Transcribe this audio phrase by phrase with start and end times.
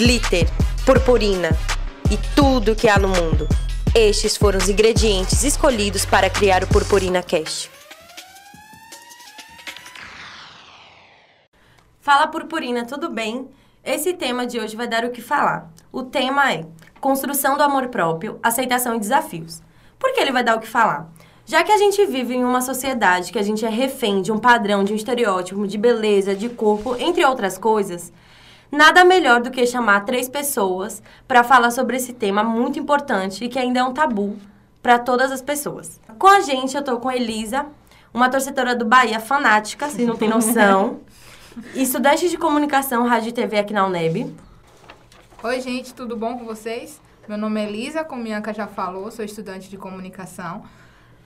[0.00, 0.46] glitter,
[0.86, 1.50] purpurina
[2.10, 3.46] e tudo que há no mundo.
[3.94, 7.70] Estes foram os ingredientes escolhidos para criar o Purpurina Cast.
[12.00, 13.50] Fala Purpurina, tudo bem?
[13.84, 15.70] Esse tema de hoje vai dar o que falar.
[15.92, 16.64] O tema é
[16.98, 19.60] Construção do amor próprio, aceitação e desafios.
[19.98, 21.12] Por que ele vai dar o que falar?
[21.44, 24.38] Já que a gente vive em uma sociedade que a gente é refém de um
[24.38, 28.10] padrão, de um estereótipo de beleza, de corpo, entre outras coisas,
[28.70, 33.48] nada melhor do que chamar três pessoas para falar sobre esse tema muito importante e
[33.48, 34.36] que ainda é um tabu
[34.82, 36.00] para todas as pessoas.
[36.18, 37.66] Com a gente, eu tô com Elisa,
[38.12, 41.00] uma torcedora do Bahia fanática, vocês não têm noção.
[41.74, 44.34] Estudante de comunicação, rádio e TV aqui na UNEB.
[45.42, 47.00] Oi, gente, tudo bom com vocês?
[47.26, 50.64] Meu nome é Elisa, como Bianca já falou, sou estudante de comunicação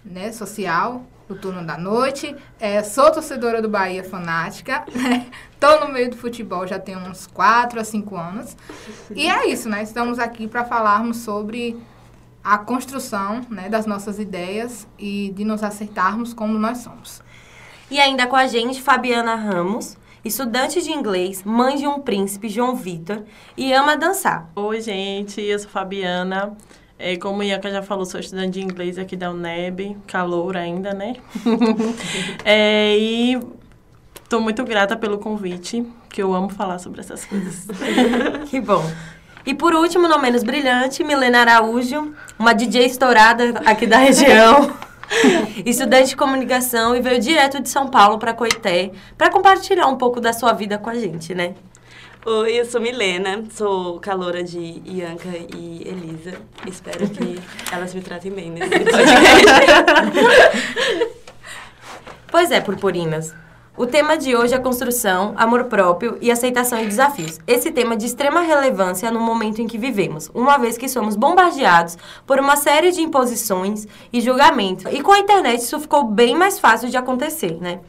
[0.05, 2.35] né, social do turno da noite.
[2.61, 5.27] É, sou torcedora do Bahia fanática, né?
[5.59, 8.57] Tô no meio do futebol já tem uns 4 a 5 anos.
[9.15, 9.83] E é isso, né?
[9.83, 11.77] Estamos aqui para falarmos sobre
[12.43, 17.23] a construção né, das nossas ideias e de nos aceitarmos como nós somos.
[17.91, 22.77] E ainda com a gente, Fabiana Ramos, estudante de inglês, mãe de um príncipe, João
[22.77, 23.23] Vitor,
[23.57, 24.51] e ama dançar.
[24.55, 26.55] Oi, gente, eu sou Fabiana.
[27.07, 30.95] É, como a Ianca já falou, sou estudante de inglês aqui da UNEB, calor ainda,
[30.95, 31.17] né?
[32.43, 33.39] é, e
[34.23, 37.67] estou muito grata pelo convite, que eu amo falar sobre essas coisas.
[38.49, 38.83] que bom.
[39.45, 44.73] E por último, não menos brilhante, Milena Araújo, uma DJ estourada aqui da região.
[45.67, 50.23] estudante de comunicação e veio direto de São Paulo para Coité para compartilhar um pouco
[50.23, 51.55] da sua vida com a gente, né?
[52.27, 56.33] Oi, eu sou Milena, sou caloura de Ianca e Elisa.
[56.67, 57.39] Espero que
[57.71, 59.05] elas me tratem bem nesse podcast.
[62.31, 63.35] pois é, purpurinas.
[63.77, 67.39] O tema de hoje é construção, amor próprio e aceitação e desafios.
[67.47, 71.17] Esse tema é de extrema relevância no momento em que vivemos, uma vez que somos
[71.17, 74.87] bombardeados por uma série de imposições e julgamentos.
[74.91, 77.81] E com a internet isso ficou bem mais fácil de acontecer, né?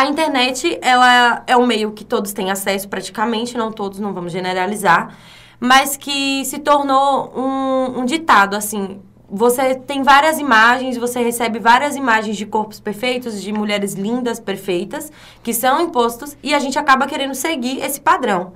[0.00, 4.32] A internet, ela é um meio que todos têm acesso praticamente, não todos, não vamos
[4.32, 5.14] generalizar,
[5.60, 11.96] mas que se tornou um, um ditado, assim, você tem várias imagens, você recebe várias
[11.96, 15.12] imagens de corpos perfeitos, de mulheres lindas, perfeitas,
[15.42, 18.54] que são impostos, e a gente acaba querendo seguir esse padrão.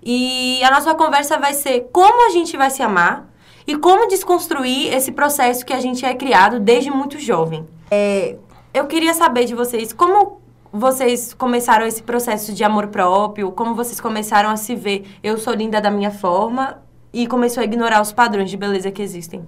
[0.00, 3.28] E a nossa conversa vai ser como a gente vai se amar
[3.66, 7.66] e como desconstruir esse processo que a gente é criado desde muito jovem.
[7.90, 8.36] É,
[8.72, 10.43] eu queria saber de vocês como
[10.76, 15.54] vocês começaram esse processo de amor próprio, como vocês começaram a se ver, eu sou
[15.54, 19.46] linda da minha forma, e começou a ignorar os padrões de beleza que existem.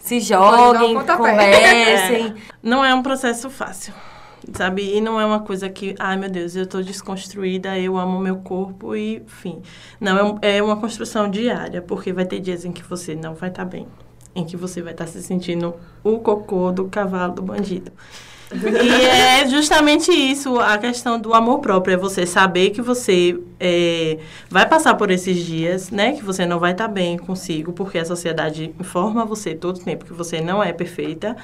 [0.00, 2.34] Se joguem, conversem.
[2.60, 3.94] Não é um processo fácil,
[4.52, 4.96] sabe?
[4.96, 8.38] E não é uma coisa que, ai meu Deus, eu tô desconstruída, eu amo meu
[8.38, 9.62] corpo e, enfim.
[10.00, 13.48] Não, é, é uma construção diária, porque vai ter dias em que você não vai
[13.48, 13.86] estar tá bem,
[14.34, 17.92] em que você vai estar tá se sentindo o cocô do cavalo do bandido.
[18.54, 21.94] E é justamente isso, a questão do amor próprio.
[21.94, 24.18] É você saber que você é,
[24.50, 26.12] vai passar por esses dias, né?
[26.12, 30.04] Que você não vai estar tá bem consigo, porque a sociedade informa você todo tempo
[30.04, 31.36] que você não é perfeita.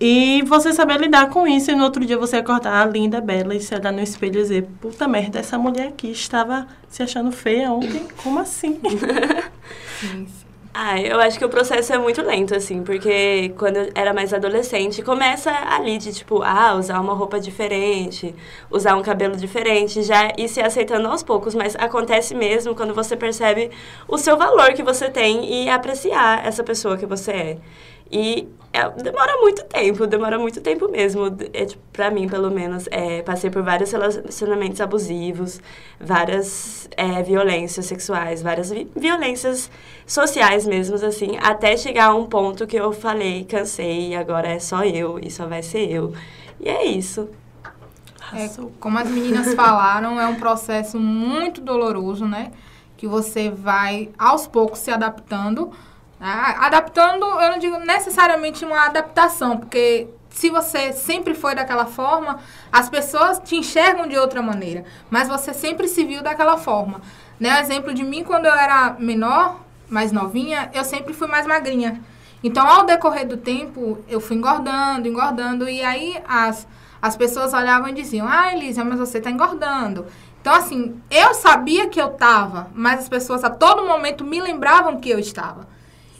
[0.00, 3.60] E você saber lidar com isso e no outro dia você acordar linda, bela e
[3.60, 7.70] se olhar no espelho e dizer, puta merda, essa mulher aqui estava se achando feia
[7.70, 8.80] ontem, como assim?
[10.00, 10.51] sim, sim.
[10.74, 14.32] Ah, eu acho que o processo é muito lento, assim, porque quando eu era mais
[14.32, 18.34] adolescente, começa ali de, tipo, ah, usar uma roupa diferente,
[18.70, 23.14] usar um cabelo diferente, já ir se aceitando aos poucos, mas acontece mesmo quando você
[23.14, 23.70] percebe
[24.08, 27.58] o seu valor que você tem e apreciar essa pessoa que você é.
[28.12, 31.26] E é, demora muito tempo, demora muito tempo mesmo.
[31.52, 35.60] É, tipo, pra mim, pelo menos, é, passei por vários relacionamentos abusivos,
[36.00, 39.70] várias é, violências sexuais, várias vi violências
[40.06, 44.84] sociais mesmo, assim, até chegar a um ponto que eu falei, cansei, agora é só
[44.84, 46.14] eu, e só vai ser eu.
[46.60, 47.28] E é isso.
[48.32, 48.48] É,
[48.80, 52.52] como as meninas falaram, é um processo muito doloroso, né?
[52.96, 55.72] Que você vai, aos poucos, se adaptando
[56.30, 62.38] adaptando, eu não digo necessariamente uma adaptação, porque se você sempre foi daquela forma,
[62.70, 67.00] as pessoas te enxergam de outra maneira, mas você sempre se viu daquela forma.
[67.40, 67.60] Né?
[67.60, 69.60] exemplo de mim, quando eu era menor,
[69.90, 72.00] mais novinha, eu sempre fui mais magrinha.
[72.42, 76.66] Então, ao decorrer do tempo, eu fui engordando, engordando, e aí as,
[77.00, 80.06] as pessoas olhavam e diziam, ah, Elisa, mas você está engordando.
[80.40, 85.00] Então, assim, eu sabia que eu estava, mas as pessoas a todo momento me lembravam
[85.00, 85.71] que eu estava.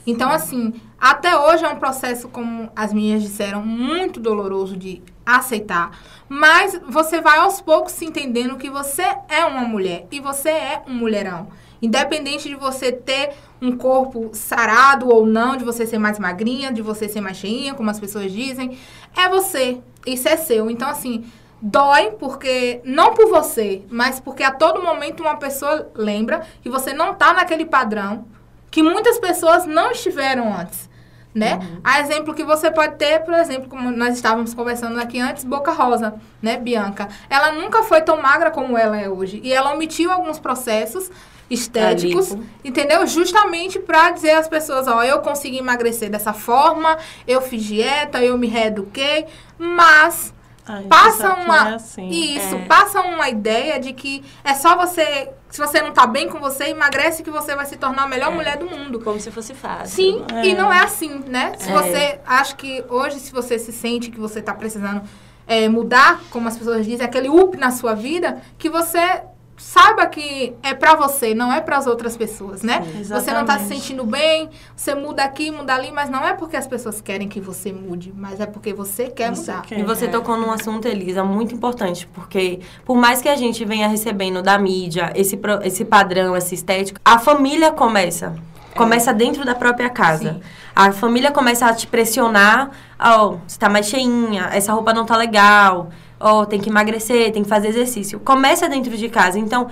[0.06, 5.96] Então, assim, até hoje é um processo, como as minhas disseram, muito doloroso de aceitar.
[6.28, 10.82] Mas você vai aos poucos se entendendo que você é uma mulher e você é
[10.86, 11.48] um mulherão.
[11.80, 16.82] Independente de você ter um corpo sarado ou não, de você ser mais magrinha, de
[16.82, 18.78] você ser mais cheinha, como as pessoas dizem,
[19.16, 19.80] é você.
[20.06, 20.70] Isso é seu.
[20.70, 21.24] Então, assim,
[21.60, 26.92] dói porque não por você, mas porque a todo momento uma pessoa lembra que você
[26.92, 28.26] não tá naquele padrão
[28.72, 30.90] que muitas pessoas não estiveram antes.
[31.34, 31.54] Né?
[31.54, 31.80] Uhum.
[31.82, 35.72] A exemplo que você pode ter, por exemplo, como nós estávamos conversando aqui antes, Boca
[35.72, 37.08] Rosa, né, Bianca?
[37.30, 39.40] Ela nunca foi tão magra como ela é hoje.
[39.42, 41.10] E ela omitiu alguns processos
[41.48, 43.06] estéticos, entendeu?
[43.06, 48.36] Justamente para dizer às pessoas, ó, eu consegui emagrecer dessa forma, eu fiz dieta, eu
[48.36, 49.26] me reeduquei,
[49.58, 50.34] mas
[50.66, 52.08] Ai, passa uma é assim.
[52.08, 52.64] isso, é.
[52.66, 56.68] passa uma ideia de que é só você, se você não tá bem com você,
[56.68, 58.34] emagrece que você vai se tornar a melhor é.
[58.34, 58.98] mulher do mundo.
[58.98, 59.94] Como se fosse fácil.
[59.94, 61.52] Sim, e não é assim, né?
[61.58, 61.72] Se é.
[61.74, 65.02] você acha que hoje se você se sente que você tá precisando
[65.46, 69.20] é, mudar, como as pessoas dizem, aquele up na sua vida, que você
[69.62, 72.82] saiba que é para você, não é para as outras pessoas, né?
[72.82, 76.34] Sim, você não está se sentindo bem, você muda aqui, muda ali, mas não é
[76.34, 79.62] porque as pessoas querem que você mude, mas é porque você quer você mudar.
[79.62, 80.08] Quer, e você é.
[80.08, 84.58] tocou num assunto, Elisa, muito importante, porque por mais que a gente venha recebendo da
[84.58, 88.34] mídia esse, esse padrão, essa estética, a família começa.
[88.72, 88.76] É.
[88.76, 90.34] Começa dentro da própria casa.
[90.34, 90.40] Sim.
[90.74, 95.16] A família começa a te pressionar, oh, você tá mais cheinha, essa roupa não tá
[95.16, 95.90] legal,
[96.22, 98.20] oh, tem que emagrecer, tem que fazer exercício.
[98.20, 99.38] Começa dentro de casa.
[99.38, 99.68] Então,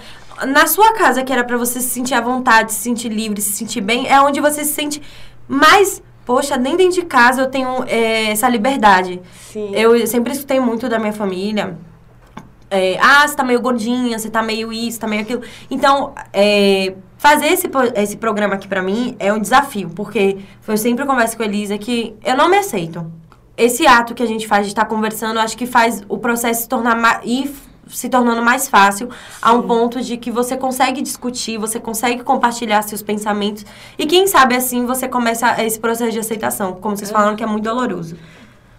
[0.46, 3.52] na sua casa, que era para você se sentir à vontade, se sentir livre, se
[3.52, 5.02] sentir bem, é onde você se sente
[5.46, 6.02] mais.
[6.24, 9.20] Poxa, nem dentro de casa eu tenho é, essa liberdade.
[9.52, 9.72] Sim.
[9.74, 11.78] Eu sempre escutei muito da minha família.
[12.70, 15.42] É, ah, você tá meio gordinha, você tá meio isso, tá meio aquilo.
[15.68, 20.38] Então, é, fazer esse, esse programa aqui pra mim é um desafio, porque
[20.68, 23.19] eu sempre converso com a Elisa que eu não me aceito
[23.60, 26.68] esse ato que a gente faz de estar conversando, acho que faz o processo se
[26.68, 27.54] tornar mais, ir
[27.88, 29.16] se tornando mais fácil Sim.
[29.42, 33.66] a um ponto de que você consegue discutir, você consegue compartilhar seus pensamentos
[33.98, 37.12] e quem sabe assim você começa esse processo de aceitação, como vocês é.
[37.12, 38.16] falaram que é muito doloroso.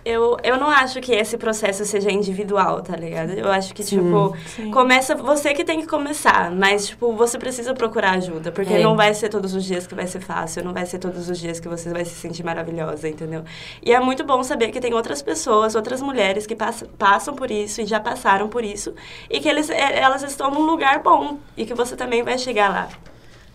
[0.03, 3.31] Eu, eu não acho que esse processo seja individual, tá ligado?
[3.31, 4.71] Eu acho que, sim, tipo, sim.
[4.71, 8.83] começa você que tem que começar, mas, tipo, você precisa procurar ajuda, porque é.
[8.83, 11.38] não vai ser todos os dias que vai ser fácil, não vai ser todos os
[11.39, 13.44] dias que você vai se sentir maravilhosa, entendeu?
[13.83, 17.51] E é muito bom saber que tem outras pessoas, outras mulheres que pass passam por
[17.51, 18.95] isso e já passaram por isso,
[19.30, 22.69] e que eles, é, elas estão num lugar bom, e que você também vai chegar
[22.69, 22.89] lá.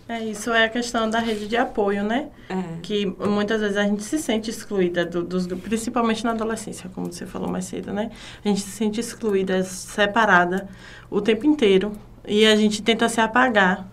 [0.09, 2.29] É, isso é a questão da rede de apoio, né?
[2.49, 2.79] É.
[2.81, 7.27] Que muitas vezes a gente se sente excluída do, dos principalmente na adolescência, como você
[7.27, 8.11] falou mais cedo, né?
[8.45, 10.69] A gente se sente excluída, separada
[11.11, 11.93] o tempo inteiro
[12.27, 13.89] e a gente tenta se apagar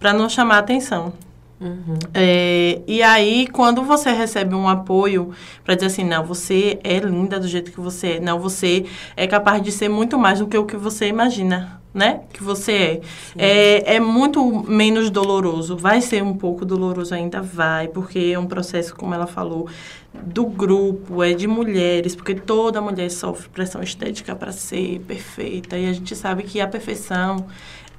[0.00, 1.12] para não chamar atenção.
[1.60, 1.98] Uhum.
[2.12, 5.30] É, e aí, quando você recebe um apoio
[5.64, 8.84] para dizer assim, não, você é linda do jeito que você é, não, você
[9.16, 12.22] é capaz de ser muito mais do que o que você imagina né?
[12.32, 13.00] Que você
[13.38, 13.84] é.
[13.86, 13.94] é.
[13.94, 15.76] É muito menos doloroso.
[15.76, 19.68] Vai ser um pouco doloroso ainda, vai, porque é um processo, como ela falou,
[20.12, 25.78] do grupo, é de mulheres, porque toda mulher sofre pressão estética para ser perfeita.
[25.78, 27.46] E a gente sabe que a perfeição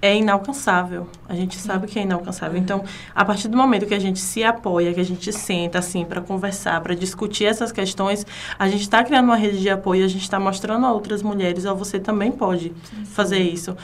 [0.02, 1.08] é inalcançável.
[1.28, 2.58] A gente sabe que é inalcançável.
[2.60, 2.84] Então,
[3.14, 6.22] a partir do momento que a gente se apoia, que a gente senta assim para
[6.22, 8.26] conversar, para discutir essas questões,
[8.58, 11.66] a gente está criando uma rede de apoio, a gente está mostrando a outras mulheres,
[11.66, 12.72] ó, você também pode
[13.06, 13.76] fazer isso.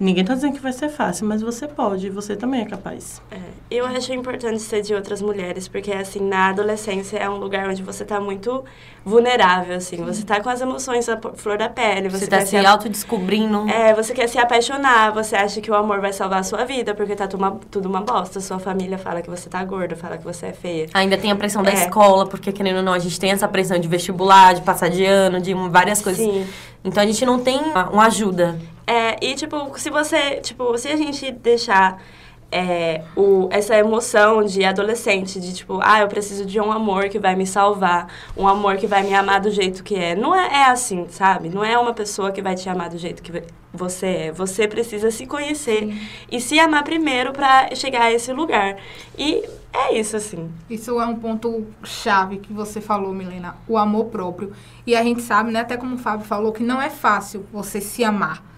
[0.00, 3.20] Ninguém está dizendo que vai ser fácil, mas você pode, você também é capaz.
[3.30, 3.36] É,
[3.70, 7.82] eu acho importante ser de outras mulheres, porque, assim, na adolescência é um lugar onde
[7.82, 8.64] você está muito
[9.04, 9.98] vulnerável, assim.
[9.98, 12.08] Você está com as emoções à flor da pele.
[12.08, 13.68] Você está se, se autodescobrindo.
[13.68, 16.94] É, você quer se apaixonar, você acha que o amor vai salvar a sua vida,
[16.94, 18.40] porque tá tudo uma, tudo uma bosta.
[18.40, 20.86] Sua família fala que você tá gorda, fala que você é feia.
[20.94, 21.74] Ainda tem a pressão da é.
[21.74, 25.04] escola, porque, querendo ou não, a gente tem essa pressão de vestibular, de passar de
[25.04, 26.24] ano, de várias coisas.
[26.24, 26.46] Sim.
[26.82, 28.58] Então, a gente não tem uma, uma ajuda.
[28.90, 32.02] É, e tipo, se você, tipo, se a gente deixar
[32.50, 37.16] é, o, essa emoção de adolescente, de tipo, ah, eu preciso de um amor que
[37.16, 40.16] vai me salvar, um amor que vai me amar do jeito que é.
[40.16, 41.48] Não é, é assim, sabe?
[41.48, 44.32] Não é uma pessoa que vai te amar do jeito que você é.
[44.32, 46.00] Você precisa se conhecer Sim.
[46.28, 48.76] e se amar primeiro para chegar a esse lugar.
[49.16, 50.50] E é isso, assim.
[50.68, 54.52] Isso é um ponto chave que você falou, Milena, o amor próprio.
[54.84, 57.80] E a gente sabe, né, até como o Fábio falou, que não é fácil você
[57.80, 58.49] se amar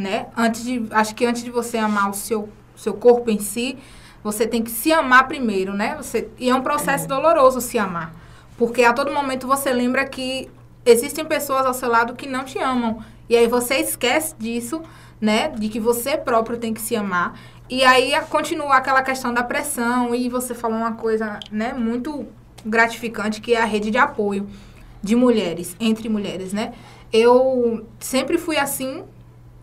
[0.00, 0.26] né?
[0.36, 3.78] Antes de, acho que antes de você amar o seu, seu corpo em si,
[4.22, 5.96] você tem que se amar primeiro, né?
[5.96, 7.08] Você, e é um processo é.
[7.08, 8.14] doloroso se amar.
[8.56, 10.50] Porque a todo momento você lembra que
[10.84, 13.02] existem pessoas ao seu lado que não te amam.
[13.28, 14.82] E aí você esquece disso,
[15.20, 15.48] né?
[15.48, 17.38] De que você próprio tem que se amar.
[17.68, 20.14] E aí continua aquela questão da pressão.
[20.14, 21.72] E você falou uma coisa, né?
[21.72, 22.26] Muito
[22.64, 24.46] gratificante, que é a rede de apoio
[25.02, 26.74] de mulheres, entre mulheres, né?
[27.12, 29.02] Eu sempre fui assim,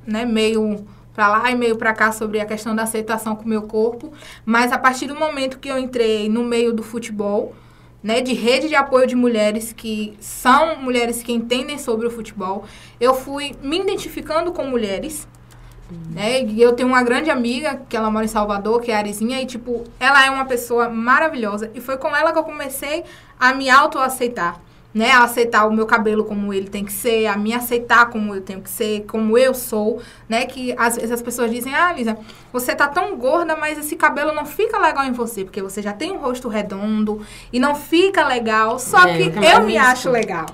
[0.08, 3.48] né, meio para lá e meio para cá sobre a questão da aceitação com o
[3.48, 4.14] meu corpo,
[4.46, 7.56] mas a partir do momento que eu entrei no meio do futebol,
[8.04, 12.66] né, de rede de apoio de mulheres que são mulheres que entendem sobre o futebol,
[13.00, 15.28] eu fui me identificando com mulheres,
[16.12, 16.44] né?
[16.44, 19.42] E eu tenho uma grande amiga que ela mora em Salvador, que é a Arizinha,
[19.42, 23.04] e tipo, ela é uma pessoa maravilhosa e foi com ela que eu comecei
[23.40, 24.62] a me autoaceitar
[24.98, 25.12] né?
[25.12, 28.42] A aceitar o meu cabelo como ele tem que ser, a me aceitar como eu
[28.42, 30.46] tenho que ser, como eu sou, né?
[30.46, 32.18] Que às vezes as pessoas dizem, ah, Lisa,
[32.52, 35.94] você tá tão gorda, mas esse cabelo não fica legal em você, porque você já
[35.94, 37.22] tem um rosto redondo
[37.54, 38.80] e não fica legal.
[38.80, 39.86] Só é, que eu me isso.
[39.86, 40.48] acho legal.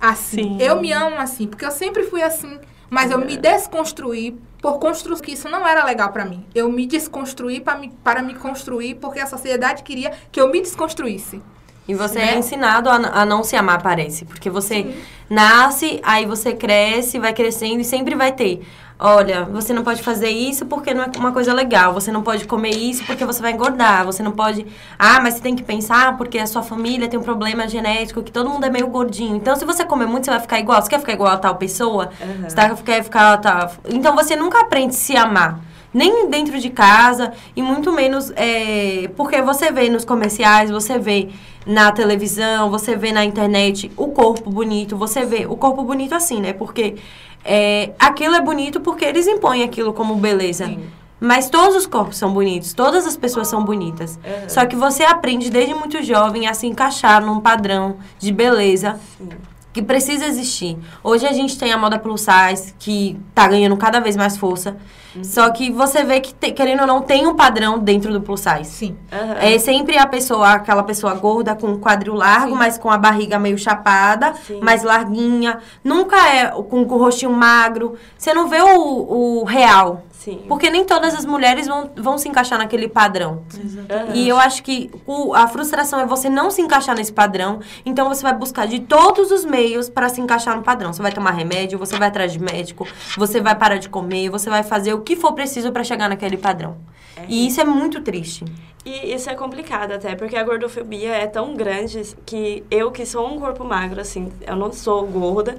[0.00, 0.58] Assim.
[0.58, 0.58] Sim.
[0.58, 2.58] Eu me amo assim, porque eu sempre fui assim.
[2.88, 3.14] Mas é.
[3.14, 6.46] eu me desconstruí por construir que isso não era legal para mim.
[6.54, 10.60] Eu me desconstruí para me, para me construir porque a sociedade queria que eu me
[10.60, 11.42] desconstruísse.
[11.90, 12.34] E você né?
[12.34, 14.24] é ensinado a, a, não se amar, parece.
[14.24, 14.94] Porque você Sim.
[15.28, 18.62] nasce, aí você cresce, vai crescendo e sempre vai ter.
[18.96, 21.92] Olha, você não pode fazer isso porque não é uma coisa legal.
[21.94, 24.04] Você não pode comer isso porque você vai engordar.
[24.04, 24.64] Você não pode.
[24.96, 28.30] Ah, mas você tem que pensar porque a sua família tem um problema genético, que
[28.30, 29.34] todo mundo é meio gordinho.
[29.34, 30.80] Então, se você comer muito, você vai ficar igual.
[30.80, 32.10] Você quer ficar igual a tal pessoa?
[32.20, 32.48] Uhum.
[32.48, 33.72] Você tá, quer ficar tal.
[33.88, 35.60] Então, você nunca aprende a se amar
[35.92, 41.30] nem dentro de casa e muito menos é, porque você vê nos comerciais, você vê
[41.66, 46.40] na televisão, você vê na internet o corpo bonito, você vê o corpo bonito assim,
[46.40, 46.52] né?
[46.52, 46.96] Porque
[47.44, 50.66] é, aquilo é bonito porque eles impõem aquilo como beleza.
[50.66, 50.80] Sim.
[51.20, 54.18] Mas todos os corpos são bonitos, todas as pessoas são bonitas.
[54.24, 54.48] Uhum.
[54.48, 59.28] Só que você aprende desde muito jovem a se encaixar num padrão de beleza Sim.
[59.70, 60.78] que precisa existir.
[61.04, 64.78] Hoje a gente tem a moda plus size, que tá ganhando cada vez mais força.
[65.14, 65.24] Uhum.
[65.24, 68.40] Só que você vê que, te, querendo ou não, tem um padrão dentro do plus
[68.40, 68.64] size.
[68.70, 68.96] Sim.
[69.12, 69.32] Uhum.
[69.38, 72.58] É sempre a pessoa, aquela pessoa gorda com o quadril largo, Sim.
[72.58, 74.60] mas com a barriga meio chapada, Sim.
[74.60, 75.58] mais larguinha.
[75.82, 77.96] Nunca é com, com o rostinho magro.
[78.16, 80.04] Você não vê o, o real.
[80.20, 80.44] Sim.
[80.46, 83.42] Porque nem todas as mulheres vão, vão se encaixar naquele padrão.
[83.58, 84.18] Exatamente.
[84.18, 87.60] E eu acho que o, a frustração é você não se encaixar nesse padrão.
[87.86, 90.92] Então você vai buscar de todos os meios para se encaixar no padrão.
[90.92, 92.86] Você vai tomar remédio, você vai atrás de médico,
[93.16, 96.36] você vai parar de comer, você vai fazer o que for preciso para chegar naquele
[96.36, 96.76] padrão.
[97.16, 97.24] É.
[97.26, 98.44] E isso é muito triste.
[98.84, 103.26] E isso é complicado até, porque a gordofobia é tão grande que eu que sou
[103.26, 105.56] um corpo magro, assim, eu não sou gorda,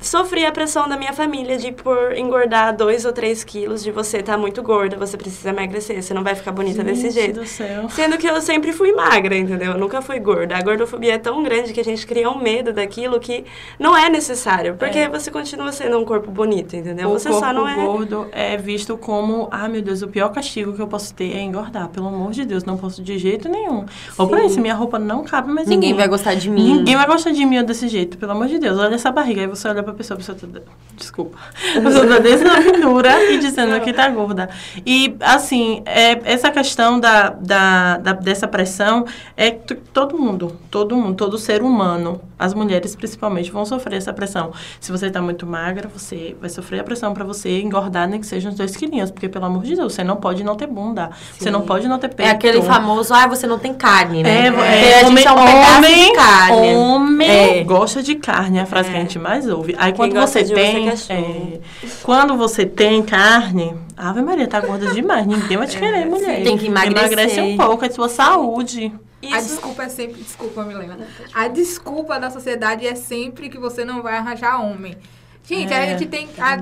[0.00, 4.18] sofri a pressão da minha família de por engordar dois ou três quilos, de você
[4.18, 7.40] estar tá muito gorda, você precisa emagrecer, você não vai ficar bonita Gente desse jeito.
[7.40, 7.88] Do céu.
[7.90, 9.72] Sendo que eu sempre fui magra, entendeu?
[9.72, 10.56] Eu nunca fui gorda.
[10.56, 13.44] A gordofobia é tão grande que a gente cria um medo daquilo que
[13.78, 15.08] não é necessário, porque é.
[15.08, 17.08] você continua sendo um corpo bonito, entendeu?
[17.08, 20.30] O você corpo só não é gordo é visto como, ah, meu Deus, o pior
[20.30, 21.88] castigo que eu posso ter é engordar.
[21.88, 23.84] Pelo amor de Deus, não posso de jeito nenhum.
[24.16, 26.78] Ou por isso, minha roupa não cabe mais Ninguém vai gostar de mim.
[26.78, 28.78] Ninguém vai gostar de mim desse jeito, pelo amor de Deus.
[28.78, 30.60] Olha essa barriga, aí você olha pra pessoa, a pessoa tá
[30.96, 31.38] Desculpa.
[31.76, 34.50] A pessoa tá desse na pintura e dizendo que tá gorda.
[34.84, 40.96] E, assim, é, essa questão da, da, da, dessa pressão é que todo mundo, todo
[40.96, 44.52] mundo, todo ser humano, as mulheres principalmente, vão sofrer essa pressão.
[44.80, 48.26] Se você tá muito magra, você vai sofrer a pressão para você engordar, nem que
[48.26, 49.10] sejam uns dois quilinhos.
[49.10, 51.10] Porque, pelo amor de Deus, você não pode não ter bunda.
[51.32, 51.44] Sim.
[51.44, 52.28] Você não pode não ter peito.
[52.28, 54.48] É aquele famoso, ah, você não tem carne, né?
[54.48, 57.64] É, é, é homem, é um homem, homem é.
[57.64, 59.02] gosta de carne, é a frase que a é.
[59.02, 59.76] gente mais ouve.
[59.78, 61.60] Aí, quando você tem é,
[62.02, 65.24] quando você tem carne, Ave Maria, tá gorda demais.
[65.24, 66.42] Ninguém vai te é, querer, mulher.
[66.42, 67.12] Tem que emagrecer.
[67.12, 68.92] Emagrece um pouco, é sua saúde.
[69.22, 69.34] Isso.
[69.34, 70.22] A desculpa é sempre.
[70.22, 70.98] Desculpa, Milena.
[71.32, 74.96] A desculpa da sociedade é sempre que você não vai arranjar homem.
[75.44, 76.28] Gente, é, a gente tem.
[76.38, 76.56] A,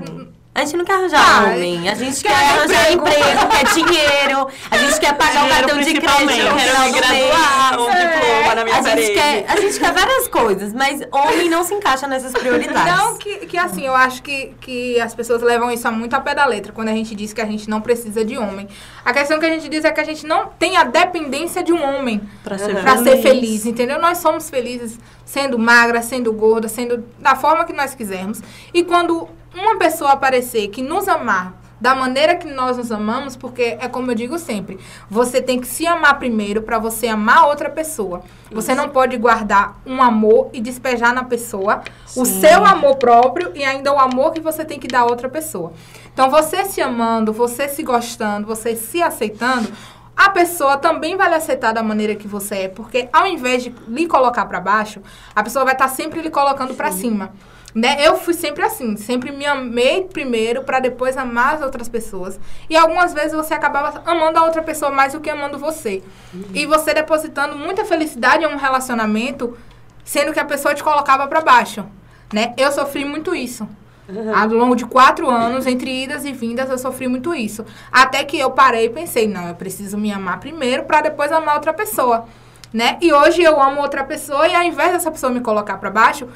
[0.57, 1.87] a gente não quer arranjar ah, homem.
[1.87, 4.47] A gente quer, quer arranjar emprego, quer dinheiro.
[4.71, 8.05] A gente quer pagar o cartão de crédito no final do graduar, um é.
[8.07, 11.75] diploma na minha a gente, quer, a gente quer várias coisas, mas homem não se
[11.75, 12.97] encaixa nessas prioridades.
[12.97, 16.33] Não, que, que assim, eu acho que, que as pessoas levam isso muito a pé
[16.33, 18.67] da letra, quando a gente diz que a gente não precisa de homem.
[19.05, 21.71] A questão que a gente diz é que a gente não tem a dependência de
[21.71, 23.03] um homem para ser, feliz.
[23.03, 24.01] ser feliz, entendeu?
[24.01, 28.41] Nós somos felizes sendo magra, sendo gorda, sendo da forma que nós quisermos.
[28.73, 33.77] E quando uma pessoa aparecer que nos amar da maneira que nós nos amamos, porque
[33.79, 37.69] é como eu digo sempre, você tem que se amar primeiro para você amar outra
[37.69, 38.23] pessoa.
[38.45, 38.55] Isso.
[38.55, 42.21] Você não pode guardar um amor e despejar na pessoa Sim.
[42.21, 45.29] o seu amor próprio e ainda o amor que você tem que dar a outra
[45.29, 45.71] pessoa.
[46.11, 49.71] Então, você se amando, você se gostando, você se aceitando,
[50.15, 53.75] a pessoa também vai lhe aceitar da maneira que você é, porque ao invés de
[53.87, 54.99] lhe colocar para baixo,
[55.35, 57.31] a pessoa vai estar tá sempre lhe colocando para cima.
[57.77, 57.95] Né?
[57.99, 62.39] Eu fui sempre assim, sempre me amei primeiro para depois amar as outras pessoas.
[62.67, 66.01] E algumas vezes você acabava amando a outra pessoa mais do que amando você.
[66.33, 66.43] Uhum.
[66.55, 69.55] E você depositando muita felicidade em um relacionamento,
[70.03, 71.85] sendo que a pessoa te colocava para baixo,
[72.33, 72.55] né?
[72.57, 73.69] Eu sofri muito isso.
[74.09, 74.35] Uhum.
[74.35, 77.63] Ao longo de quatro anos, entre idas e vindas, eu sofri muito isso.
[77.91, 81.53] Até que eu parei e pensei, não, eu preciso me amar primeiro para depois amar
[81.53, 82.25] outra pessoa,
[82.73, 82.97] né?
[83.01, 86.27] E hoje eu amo outra pessoa e ao invés dessa pessoa me colocar para baixo,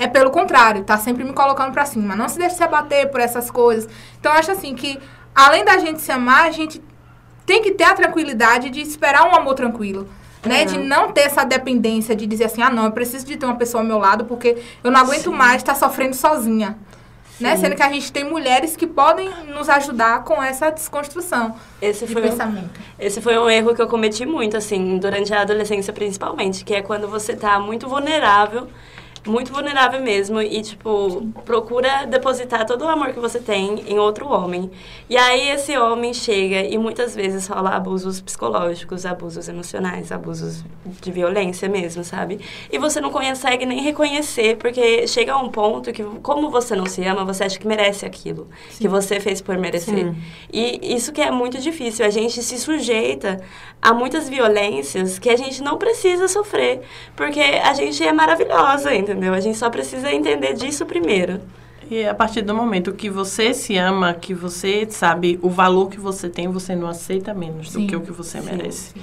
[0.00, 2.16] é pelo contrário, tá sempre me colocando para cima.
[2.16, 3.88] Não se deixe se abater por essas coisas.
[4.18, 4.98] Então, acho assim que,
[5.34, 6.82] além da gente se amar, a gente
[7.44, 10.08] tem que ter a tranquilidade de esperar um amor tranquilo.
[10.44, 10.60] Né?
[10.60, 10.66] Uhum.
[10.66, 13.56] De não ter essa dependência de dizer assim, ah, não, eu preciso de ter uma
[13.56, 15.36] pessoa ao meu lado porque eu não aguento Sim.
[15.36, 16.78] mais estar sofrendo sozinha
[17.40, 17.56] né?
[17.56, 22.12] Sendo que a gente tem mulheres que podem nos ajudar com essa desconstrução esse de
[22.12, 22.78] foi pensamento.
[22.78, 26.74] Um, esse foi um erro que eu cometi muito, assim, durante a adolescência principalmente, que
[26.74, 28.68] é quando você está muito vulnerável
[29.26, 34.26] muito vulnerável mesmo e, tipo, procura depositar todo o amor que você tem em outro
[34.28, 34.70] homem.
[35.08, 40.64] E aí esse homem chega e muitas vezes rola abusos psicológicos, abusos emocionais, abusos
[41.02, 42.40] de violência mesmo, sabe?
[42.72, 46.86] E você não consegue nem reconhecer, porque chega a um ponto que, como você não
[46.86, 48.78] se ama, você acha que merece aquilo Sim.
[48.78, 50.06] que você fez por merecer.
[50.06, 50.16] Sim.
[50.52, 53.40] E isso que é muito difícil, a gente se sujeita
[53.82, 56.80] a muitas violências que a gente não precisa sofrer,
[57.16, 59.09] porque a gente é maravilhosa, entendeu?
[59.10, 59.34] Entendeu?
[59.34, 61.40] A gente só precisa entender disso primeiro.
[61.90, 65.98] E a partir do momento que você se ama, que você sabe o valor que
[65.98, 68.92] você tem, você não aceita menos sim, do que o que você sim, merece.
[68.92, 69.00] Sim.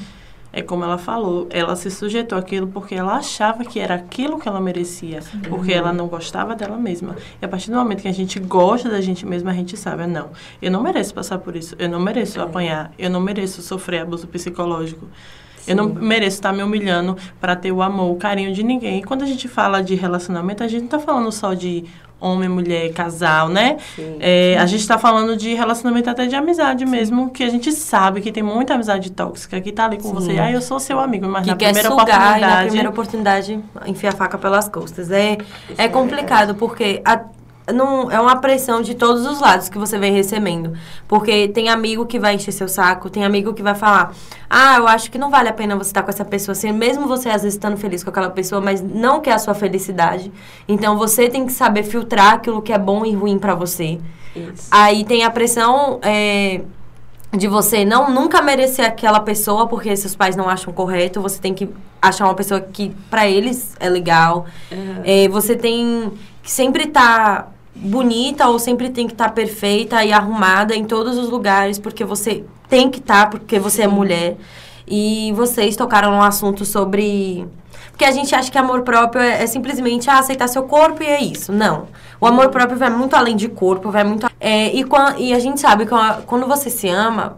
[0.54, 4.48] É como ela falou, ela se sujeitou àquilo porque ela achava que era aquilo que
[4.48, 7.16] ela merecia, porque ela não gostava dela mesma.
[7.42, 10.08] E a partir do momento que a gente gosta da gente mesma, a gente sabe,
[10.08, 10.30] não,
[10.62, 12.44] eu não mereço passar por isso, eu não mereço é.
[12.44, 15.06] apanhar, eu não mereço sofrer abuso psicológico.
[15.68, 19.00] Eu não mereço estar me humilhando para ter o amor, o carinho de ninguém.
[19.00, 21.86] E quando a gente fala de relacionamento, a gente não está falando só de
[22.20, 23.78] homem, mulher, casal, né?
[23.96, 24.64] Sim, é, sim.
[24.64, 26.90] A gente está falando de relacionamento até de amizade sim.
[26.90, 30.40] mesmo, que a gente sabe que tem muita amizade tóxica que tá ali com você.
[30.40, 32.42] Ah, eu sou seu amigo, mas que na quer primeira sugar, oportunidade...
[32.42, 35.12] Na primeira oportunidade, enfia a faca pelas costas.
[35.12, 35.38] É,
[35.78, 37.02] é complicado, porque...
[37.06, 37.22] A,
[37.74, 40.74] não, é uma pressão de todos os lados que você vem recebendo.
[41.08, 44.14] Porque tem amigo que vai encher seu saco, tem amigo que vai falar:
[44.50, 47.08] Ah, eu acho que não vale a pena você estar com essa pessoa assim, mesmo
[47.08, 50.32] você às vezes estando feliz com aquela pessoa, mas não quer a sua felicidade.
[50.68, 54.00] Então você tem que saber filtrar aquilo que é bom e ruim para você.
[54.36, 54.68] Isso.
[54.72, 56.00] Aí tem a pressão.
[56.02, 56.62] É,
[57.36, 61.54] de você não nunca merecer aquela pessoa porque seus pais não acham correto, você tem
[61.54, 61.70] que
[62.02, 64.46] achar uma pessoa que para eles é legal.
[64.72, 65.02] Uhum.
[65.04, 67.48] É, você tem que sempre estar tá
[67.80, 72.04] bonita ou sempre tem que estar tá perfeita e arrumada em todos os lugares, porque
[72.04, 74.38] você tem que estar, tá, porque você é mulher.
[74.88, 77.46] E vocês tocaram um assunto sobre.
[77.90, 81.06] Porque a gente acha que amor próprio é, é simplesmente ah, aceitar seu corpo e
[81.06, 81.52] é isso.
[81.52, 81.88] Não.
[82.22, 84.30] O amor próprio vai muito além de corpo, vai muito.
[84.40, 84.86] É, e,
[85.18, 85.92] e a gente sabe que
[86.26, 87.38] quando você se ama,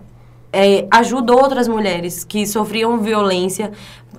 [0.53, 3.71] é, ajuda outras mulheres que sofriam violência,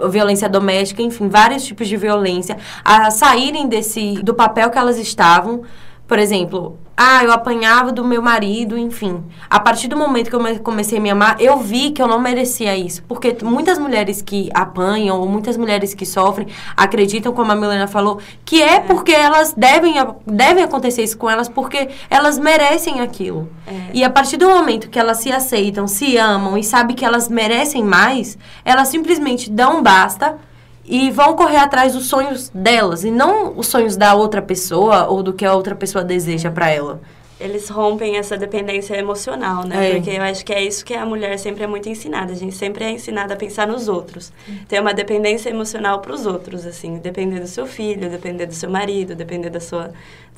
[0.08, 5.62] violência doméstica, enfim, vários tipos de violência, a saírem desse do papel que elas estavam
[6.10, 9.22] por exemplo, ah, eu apanhava do meu marido, enfim.
[9.48, 12.18] A partir do momento que eu comecei a me amar, eu vi que eu não
[12.18, 13.00] merecia isso.
[13.04, 18.18] Porque muitas mulheres que apanham, ou muitas mulheres que sofrem, acreditam, como a Milena falou,
[18.44, 18.80] que é, é.
[18.80, 19.94] porque elas devem,
[20.26, 23.48] devem acontecer isso com elas, porque elas merecem aquilo.
[23.64, 23.90] É.
[23.94, 27.28] E a partir do momento que elas se aceitam, se amam e sabem que elas
[27.28, 30.36] merecem mais, elas simplesmente dão basta
[30.84, 35.22] e vão correr atrás dos sonhos delas e não os sonhos da outra pessoa ou
[35.22, 37.00] do que a outra pessoa deseja para ela
[37.40, 39.90] eles rompem essa dependência emocional, né?
[39.90, 39.94] É.
[39.94, 42.32] Porque eu acho que é isso que a mulher sempre é muito ensinada.
[42.32, 44.30] A gente sempre é ensinada a pensar nos outros.
[44.68, 46.98] Ter uma dependência emocional para os outros, assim.
[46.98, 49.90] Depender do seu filho, depender do seu marido, depender da sua,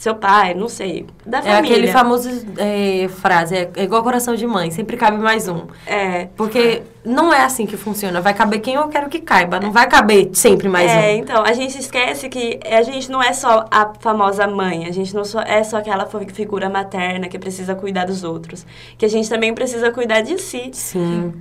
[0.02, 1.06] seu pai, não sei.
[1.24, 1.56] Da é família.
[1.56, 5.66] É aquele famoso é, frase, é, é, igual coração de mãe, sempre cabe mais um.
[5.86, 6.26] É.
[6.36, 8.20] Porque não é assim que funciona.
[8.20, 9.60] Vai caber quem eu quero que caiba.
[9.60, 10.98] Não vai caber sempre mais é, um.
[10.98, 14.86] É, então, a gente esquece que a gente não é só a famosa mãe.
[14.86, 18.66] A gente não é só aquela figura materna materna, que precisa cuidar dos outros.
[18.98, 20.70] Que a gente também precisa cuidar de si.
[20.72, 21.32] Sim.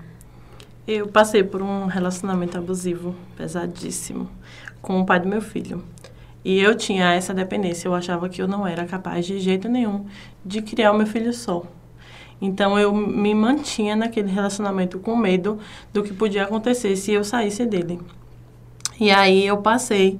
[0.88, 4.30] Eu passei por um relacionamento abusivo pesadíssimo
[4.82, 5.84] com o pai do meu filho.
[6.43, 7.88] E eu tinha essa dependência.
[7.88, 10.06] Eu achava que eu não era capaz de jeito nenhum
[10.43, 11.63] de criar o meu filho só.
[12.41, 15.60] Então eu me mantinha naquele relacionamento com medo
[15.93, 17.99] do que podia acontecer se eu saísse dele.
[18.99, 20.19] E aí eu passei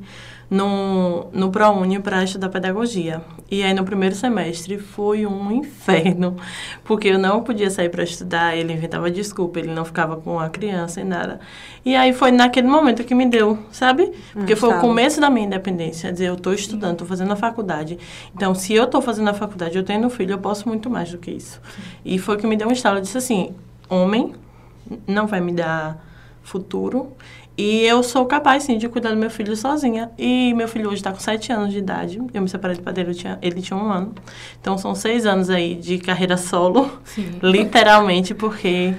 [0.50, 3.22] no, no ProUni para estudar pedagogia.
[3.52, 6.38] E aí no primeiro semestre foi um inferno,
[6.86, 10.50] porque eu não podia sair para estudar, ele inventava desculpa, ele não ficava com a
[10.50, 11.42] criança e nada.
[11.84, 14.10] E aí foi naquele momento que me deu, sabe?
[14.32, 14.80] Porque hum, foi sabe.
[14.80, 18.00] o começo da minha independência, dizer, eu estou estudando, estou fazendo a faculdade.
[18.34, 21.12] Então, se eu estou fazendo a faculdade, eu tenho um filho, eu posso muito mais
[21.12, 21.60] do que isso.
[22.06, 23.54] E foi que me deu um estalo, eu disse assim,
[23.90, 24.34] homem
[25.06, 26.02] não vai me dar
[26.42, 27.12] futuro
[27.58, 30.10] E eu sou capaz, sim, de cuidar do meu filho sozinha.
[30.18, 32.22] E meu filho hoje está com sete anos de idade.
[32.34, 34.14] Eu me separei do pai dele, tinha, ele tinha um ano.
[34.60, 36.90] Então, são seis anos aí de carreira solo.
[37.04, 37.30] Sim.
[37.44, 38.94] Literalmente, porque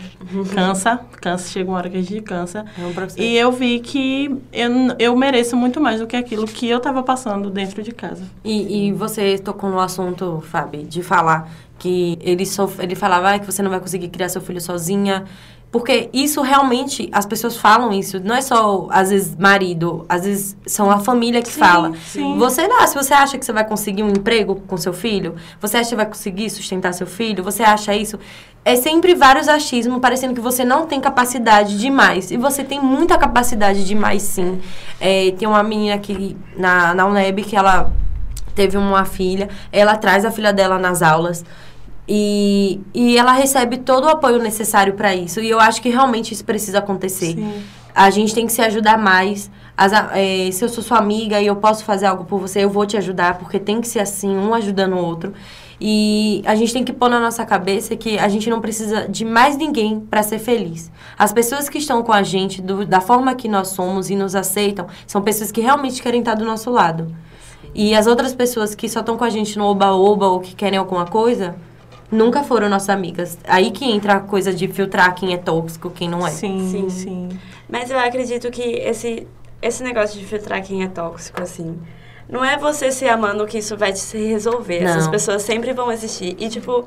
[0.55, 1.01] cansa.
[1.21, 2.65] Cansa, chega uma hora que a gente cansa.
[2.79, 6.69] É um e eu vi que eu, eu mereço muito mais do que aquilo que
[6.69, 8.25] eu estava passando dentro de casa.
[8.45, 12.81] E, e você tocou no assunto, Fábio, de falar que ele, sof...
[12.81, 15.25] ele falava ah, que você não vai conseguir criar seu filho sozinha
[15.73, 18.21] porque isso realmente, as pessoas falam isso.
[18.21, 20.05] Não é só, às vezes, marido.
[20.07, 21.93] Às vezes, são a família que sim, fala.
[22.07, 22.37] Sim.
[22.37, 25.79] Você não, se você acha que você vai conseguir um emprego com seu filho, você
[25.79, 28.19] acha que vai conseguir sustentar seu filho, você acha isso...
[28.65, 32.31] É sempre vários achismos, parecendo que você não tem capacidade demais.
[32.31, 34.61] E você tem muita capacidade demais, sim.
[35.01, 37.91] É, tem uma menina aqui na, na UNEB que ela
[38.55, 39.49] teve uma filha.
[39.73, 41.45] Ela traz a filha dela nas aulas.
[42.09, 45.41] E, e ela recebe todo o apoio necessário para isso.
[45.41, 47.35] E eu acho que realmente isso precisa acontecer.
[47.35, 47.62] Sim.
[47.95, 49.51] A gente tem que se ajudar mais.
[49.77, 52.71] As, é, se eu sou sua amiga e eu posso fazer algo por você, eu
[52.71, 55.33] vou te ajudar, porque tem que ser assim, um ajudando o outro.
[55.81, 59.25] E a gente tem que pôr na nossa cabeça que a gente não precisa de
[59.25, 60.93] mais ninguém para ser feliz.
[61.19, 64.37] As pessoas que estão com a gente, do, da forma que nós somos e nos
[64.37, 67.15] aceitam, são pessoas que realmente querem estar do nosso lado.
[67.75, 70.79] E as outras pessoas que só estão com a gente no oba-oba ou que querem
[70.79, 71.57] alguma coisa,
[72.12, 73.38] nunca foram nossas amigas.
[73.44, 76.31] Aí que entra a coisa de filtrar quem é tóxico, quem não é.
[76.31, 76.90] Sim, sim.
[76.90, 77.29] sim.
[77.68, 79.27] Mas eu acredito que esse,
[79.61, 81.79] esse negócio de filtrar quem é tóxico, assim,
[82.29, 84.81] não é você se amando que isso vai te resolver.
[84.81, 84.90] Não.
[84.90, 86.37] Essas pessoas sempre vão existir.
[86.38, 86.87] E, tipo,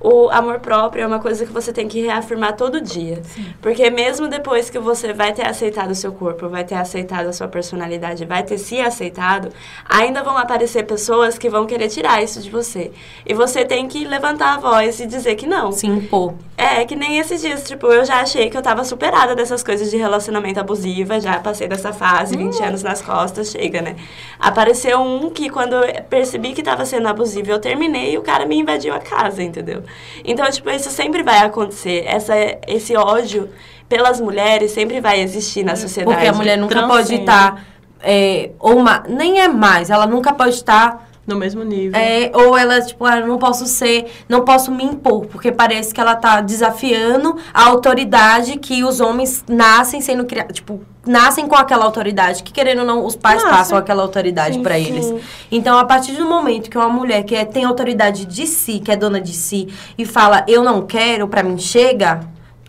[0.00, 3.22] o amor próprio é uma coisa que você tem que reafirmar todo dia.
[3.22, 3.52] Sim.
[3.60, 7.32] Porque mesmo depois que você vai ter aceitado o seu corpo, vai ter aceitado a
[7.34, 9.50] sua personalidade, vai ter se aceitado,
[9.86, 12.90] ainda vão aparecer pessoas que vão querer tirar isso de você.
[13.26, 15.70] E você tem que levantar a voz e dizer que não.
[15.70, 16.34] Se impor.
[16.56, 19.90] É, que nem esses dias, tipo, eu já achei que eu tava superada dessas coisas
[19.90, 22.64] de relacionamento abusiva, já passei dessa fase, 20 hum.
[22.64, 23.96] anos nas costas, chega, né?
[24.38, 28.46] Apareceu um que quando eu percebi que tava sendo abusivo, eu terminei e o cara
[28.46, 29.82] me invadiu a casa, entendeu?
[30.24, 32.04] Então, tipo, isso sempre vai acontecer.
[32.06, 32.34] Essa,
[32.66, 33.48] esse ódio
[33.88, 36.14] pelas mulheres sempre vai existir na sociedade.
[36.14, 37.02] Porque a mulher nunca Transcende.
[37.02, 37.66] pode estar.
[38.02, 41.98] É, ou uma, nem é mais, ela nunca pode estar no mesmo nível.
[41.98, 46.00] É, ou ela, tipo, ah, não posso ser, não posso me impor, porque parece que
[46.00, 51.84] ela tá desafiando a autoridade que os homens nascem sendo criados, tipo, nascem com aquela
[51.84, 53.56] autoridade, que querendo ou não, os pais Nossa.
[53.56, 55.14] passam aquela autoridade para eles.
[55.50, 58.90] Então, a partir do momento que uma mulher que é, tem autoridade de si, que
[58.92, 62.20] é dona de si, e fala, eu não quero, para mim chega,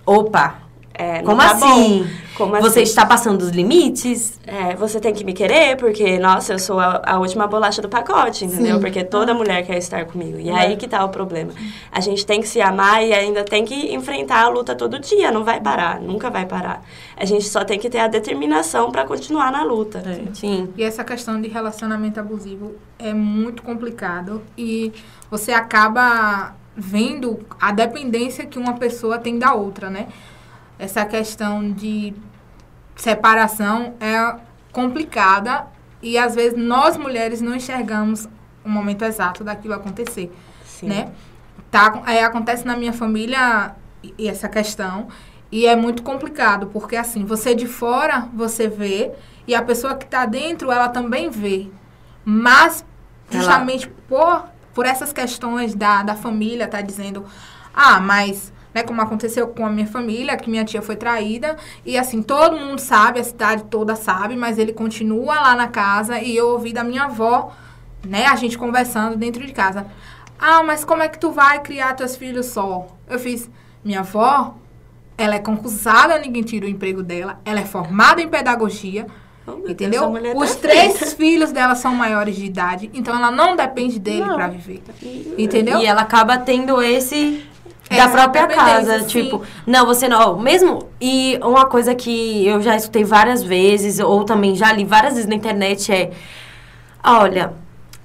[0.06, 0.62] opa,
[0.93, 2.08] é, Como tá assim?
[2.36, 2.82] Como você assim?
[2.82, 4.39] está passando dos limites?
[4.45, 7.89] É, você tem que me querer, porque, nossa, eu sou a, a última bolacha do
[7.89, 8.75] pacote, entendeu?
[8.75, 8.82] Sim.
[8.82, 10.39] Porque toda mulher quer estar comigo.
[10.39, 10.54] E é.
[10.54, 11.51] aí que tá o problema.
[11.91, 15.32] A gente tem que se amar e ainda tem que enfrentar a luta todo dia.
[15.32, 16.84] Não vai parar, nunca vai parar.
[17.15, 19.99] A gente só tem que ter a determinação para continuar na luta.
[19.99, 20.34] É.
[20.34, 20.69] Sim.
[20.77, 24.41] E essa questão de relacionamento abusivo é muito complicado.
[24.58, 24.91] E
[25.30, 30.08] você acaba vendo a dependência que uma pessoa tem da outra, né?
[30.82, 32.12] Essa questão de
[32.96, 34.36] separação é
[34.72, 35.67] complicada
[36.02, 38.28] e às vezes nós mulheres não enxergamos
[38.65, 40.88] o momento exato daquilo acontecer, Sim.
[40.88, 41.12] né?
[41.70, 43.76] Tá, é, acontece na minha família
[44.17, 45.08] e essa questão
[45.52, 49.12] e é muito complicado porque assim você de fora você vê
[49.48, 51.70] e a pessoa que está dentro ela também vê,
[52.26, 52.84] mas
[53.30, 53.96] justamente ela...
[54.10, 57.24] por por essas questões da, da família tá dizendo
[57.72, 58.84] ah mas né?
[58.84, 61.55] Como aconteceu com a minha família, que minha tia foi traída.
[61.86, 66.19] E assim, todo mundo sabe, a cidade toda sabe, mas ele continua lá na casa
[66.19, 67.51] e eu ouvi da minha avó,
[68.05, 68.25] né?
[68.27, 69.86] A gente conversando dentro de casa.
[70.39, 72.88] Ah, mas como é que tu vai criar teus filhos só?
[73.07, 73.49] Eu fiz,
[73.84, 74.55] minha avó,
[75.17, 79.05] ela é concursada, ninguém tira o emprego dela, ela é formada em pedagogia.
[79.45, 80.12] Oh, entendeu?
[80.12, 81.15] Deus, Os tá três feita.
[81.15, 84.84] filhos dela são maiores de idade, então ela não depende dele para viver.
[85.38, 85.79] Entendeu?
[85.79, 87.43] E ela acaba tendo esse
[87.95, 89.01] da própria casa.
[89.01, 90.39] Tipo, não, você não.
[90.39, 90.89] Mesmo.
[90.99, 95.27] E uma coisa que eu já escutei várias vezes, ou também já li várias vezes
[95.27, 96.12] na internet é.
[97.04, 97.54] Olha,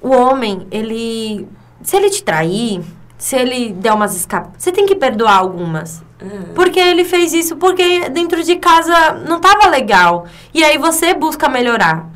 [0.01, 1.47] o homem, ele.
[1.83, 2.83] Se ele te trair,
[3.19, 6.03] se ele der umas escapas, você tem que perdoar algumas.
[6.21, 6.55] Uhum.
[6.55, 10.27] Porque ele fez isso porque dentro de casa não tava legal.
[10.53, 12.09] E aí você busca melhorar.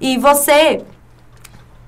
[0.00, 0.84] E você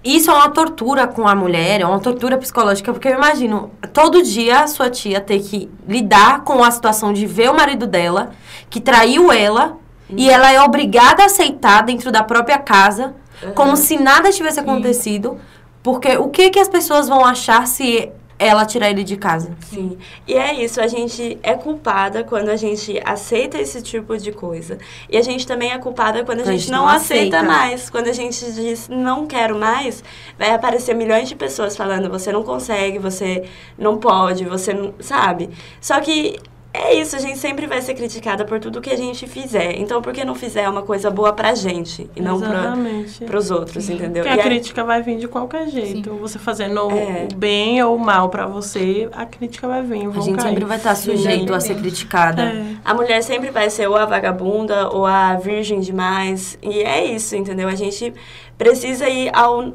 [0.02, 4.22] isso é uma tortura com a mulher, é uma tortura psicológica, porque eu imagino todo
[4.22, 8.30] dia a sua tia ter que lidar com a situação de ver o marido dela,
[8.70, 9.76] que traiu ela,
[10.08, 10.16] uhum.
[10.16, 13.52] e ela é obrigada a aceitar dentro da própria casa, uhum.
[13.52, 15.38] como se nada tivesse acontecido,
[15.82, 18.10] porque o que, que as pessoas vão achar se
[18.40, 19.54] ela tirar ele de casa.
[19.68, 19.98] Sim.
[20.26, 24.78] E é isso, a gente é culpada quando a gente aceita esse tipo de coisa.
[25.10, 27.36] E a gente também é culpada quando a, gente, não, aceita.
[27.36, 27.42] aceita.
[27.42, 27.90] mais.
[27.90, 30.02] Quando a gente diz não quero mais,
[30.38, 33.44] vai aparecer milhões de pessoas falando você não consegue, você
[33.76, 34.94] não pode, você não.
[35.00, 35.50] Sabe?
[35.78, 36.40] Só que
[36.72, 39.76] é isso, a gente sempre vai ser criticada por tudo que a gente fizer.
[39.78, 43.24] Então, por que não fizer uma coisa boa pra gente e não pra, Exatamente.
[43.24, 44.22] pros outros, entendeu?
[44.22, 46.10] Porque E a aí- crítica vai vir de qualquer jeito.
[46.16, 47.26] Você fazendo É.
[47.32, 50.06] o bem ou o mal pra você, a crítica vai vir.
[50.08, 50.48] A gente cair.
[50.48, 52.42] sempre vai estar sujeito a ser criticada.
[52.42, 52.64] É.
[52.84, 56.56] A mulher sempre vai ser ou a vagabunda ou a virgem demais.
[56.62, 57.68] E é isso, entendeu?
[57.68, 58.14] A gente
[58.56, 59.72] precisa ir ao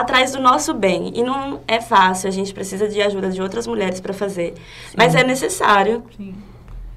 [0.00, 1.12] atrás do nosso bem.
[1.14, 4.54] E não é fácil, a gente precisa de ajuda de outras mulheres para fazer.
[4.96, 6.04] Mas é necessário.
[6.16, 6.34] Sim.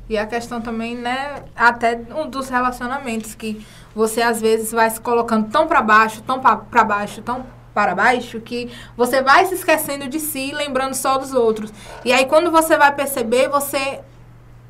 [0.10, 5.02] E a questão também, né, até um dos relacionamentos que você às vezes vai se
[5.02, 10.08] colocando tão para baixo, tão para baixo, tão para baixo, que você vai se esquecendo
[10.08, 11.74] de si, lembrando só dos outros.
[12.06, 14.00] E aí quando você vai perceber, você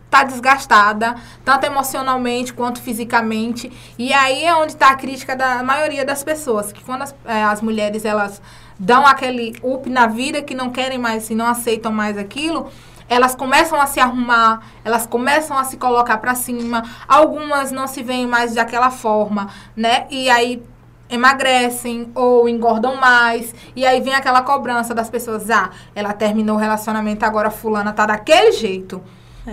[0.10, 3.72] tá desgastada, tanto emocionalmente quanto fisicamente.
[3.98, 7.44] E aí é onde está a crítica da maioria das pessoas, que quando as, eh,
[7.44, 8.42] as mulheres elas
[8.80, 12.70] dão aquele up na vida que não querem mais e não aceitam mais aquilo,
[13.10, 16.84] elas começam a se arrumar, elas começam a se colocar para cima.
[17.08, 20.08] Algumas não se veem mais daquela forma, né?
[20.10, 20.62] E aí
[21.10, 23.56] emagrecem ou engordam mais.
[23.76, 28.06] E aí vem aquela cobrança das pessoas: ah, ela terminou o relacionamento, agora fulana tá
[28.06, 29.02] daquele jeito.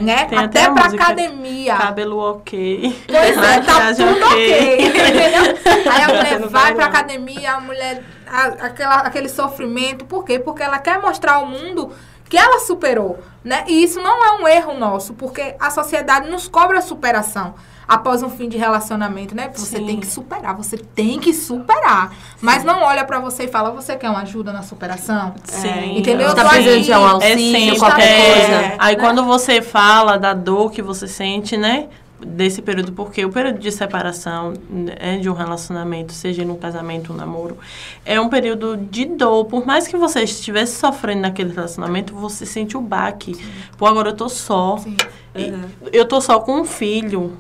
[0.02, 0.24] Né?
[0.26, 1.76] tem até Até a pra música, academia.
[1.76, 3.04] Cabelo ok.
[3.07, 4.78] Pois é, tá tudo ok.
[4.87, 5.92] entendeu?
[5.92, 6.90] Aí a mulher vai vai, pra não.
[6.90, 8.02] academia, a mulher.
[8.26, 10.04] a- aquela, aquele sofrimento.
[10.04, 10.38] Por quê?
[10.38, 11.92] Porque ela quer mostrar ao mundo
[12.28, 13.18] que ela superou.
[13.44, 13.64] Né?
[13.68, 17.54] E isso não é um erro nosso, porque a sociedade nos cobra superação.
[17.87, 19.51] Após um fim de relacionamento, né?
[19.55, 19.87] Você Sim.
[19.87, 22.12] tem que superar, você tem que superar.
[22.40, 25.35] Mas não olha pra você e fala, você quer uma ajuda na superação?
[25.44, 25.99] Sim.
[25.99, 26.29] Entendeu?
[26.31, 26.83] Você tá Eu tô precisando aí.
[26.83, 27.79] de um É auxílio, sempre.
[27.79, 28.33] qualquer é.
[28.33, 28.75] coisa.
[28.79, 29.03] Aí né?
[29.03, 31.88] quando você fala da dor que você sente, né?
[32.25, 37.16] Desse período, porque o período de separação né, de um relacionamento, seja num casamento, um
[37.16, 37.59] namoro,
[38.07, 39.44] é um período de dor.
[39.44, 43.37] Por mais que você estivesse sofrendo naquele relacionamento, você sente o baque.
[43.77, 44.79] Pô, agora eu tô só.
[44.79, 44.97] Sim.
[45.35, 45.53] E
[45.92, 47.37] Eu tô só com um filho.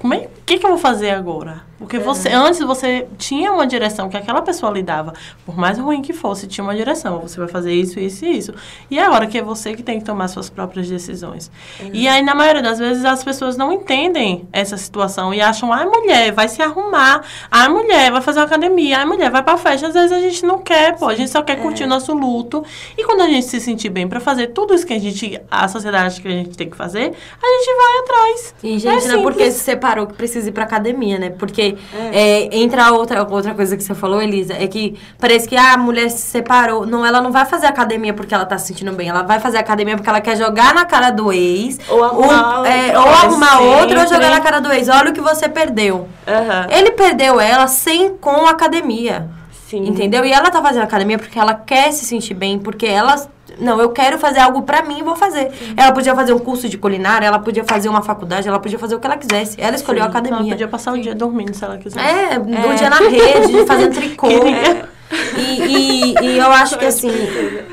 [0.00, 1.62] Como é, o que, que eu vou fazer agora?
[1.80, 5.14] Porque você, antes você tinha uma direção que aquela pessoa lhe dava.
[5.46, 7.18] Por mais ruim que fosse, tinha uma direção.
[7.20, 8.54] Você vai fazer isso, isso e isso.
[8.90, 11.50] E agora que é você que tem que tomar suas próprias decisões.
[11.94, 15.86] E aí, na maioria das vezes, as pessoas não entendem essa situação e acham, ai,
[15.86, 17.24] mulher, vai se arrumar.
[17.50, 18.98] Ai, mulher, vai fazer uma academia.
[18.98, 19.86] Ai, mulher, vai pra festa.
[19.86, 21.08] Às vezes a gente não quer, pô.
[21.08, 22.62] A gente só quer curtir o nosso luto.
[22.98, 25.66] E quando a gente se sentir bem pra fazer tudo isso que a gente, a
[25.66, 28.54] sociedade acha que a gente tem que fazer, a gente vai atrás.
[28.62, 31.30] E, gente, não é porque se separou que precisa ir pra academia, né?
[31.30, 31.69] Porque
[32.12, 35.76] é, entra outra, outra coisa que você falou, Elisa, é que parece que ah, a
[35.76, 36.86] mulher se separou.
[36.86, 39.08] Não, ela não vai fazer academia porque ela tá se sentindo bem.
[39.08, 41.78] Ela vai fazer academia porque ela quer jogar na cara do ex.
[41.88, 44.88] Ou arrumar ou, é, ou arrumar outra ou jogar na cara do ex.
[44.88, 46.08] Olha o que você perdeu.
[46.26, 46.66] Aham.
[46.70, 49.28] Ele perdeu ela sem com a academia.
[49.70, 49.86] Sim.
[49.86, 50.24] Entendeu?
[50.24, 53.14] E ela tá fazendo academia porque ela quer se sentir bem, porque ela.
[53.60, 55.50] Não, eu quero fazer algo pra mim e vou fazer.
[55.76, 58.94] Ela podia fazer um curso de culinária, ela podia fazer uma faculdade, ela podia fazer
[58.94, 59.60] o que ela quisesse.
[59.60, 60.52] Ela escolheu a Ela academia.
[60.52, 62.00] podia passar o dia dormindo se ela quiser.
[62.00, 64.26] É, um dia na rede, fazendo tricô.
[64.28, 64.88] Queria.
[65.36, 67.10] E, e, e eu acho que, assim,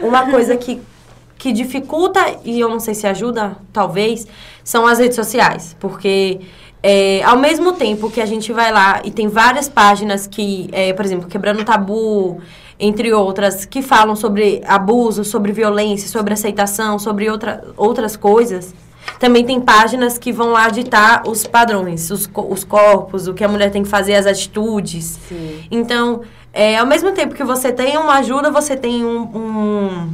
[0.02, 0.82] uma coisa que,
[1.38, 4.28] que dificulta, e eu não sei se ajuda, talvez,
[4.64, 5.76] são as redes sociais.
[5.80, 6.40] Porque,
[6.82, 10.94] é, ao mesmo tempo que a gente vai lá e tem várias páginas que, é,
[10.94, 12.42] por exemplo, Quebrando Tabu,
[12.80, 18.74] entre outras, que falam sobre abuso, sobre violência, sobre aceitação, sobre outra, outras coisas.
[19.20, 23.48] Também tem páginas que vão lá ditar os padrões, os, os corpos, o que a
[23.48, 25.18] mulher tem que fazer, as atitudes.
[25.28, 25.64] Sim.
[25.72, 26.22] Então,
[26.54, 30.14] é, ao mesmo tempo que você tem uma ajuda, você tem um, um-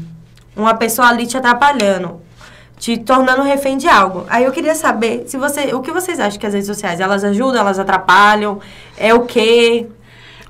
[0.56, 2.22] uma pessoa ali te atrapalhando,
[2.78, 4.26] te tornando refém de algo.
[4.30, 7.24] Aí eu queria saber se você, o que vocês acham que as redes sociais, elas
[7.24, 8.60] ajudam, elas atrapalham?
[8.96, 9.88] É o quê?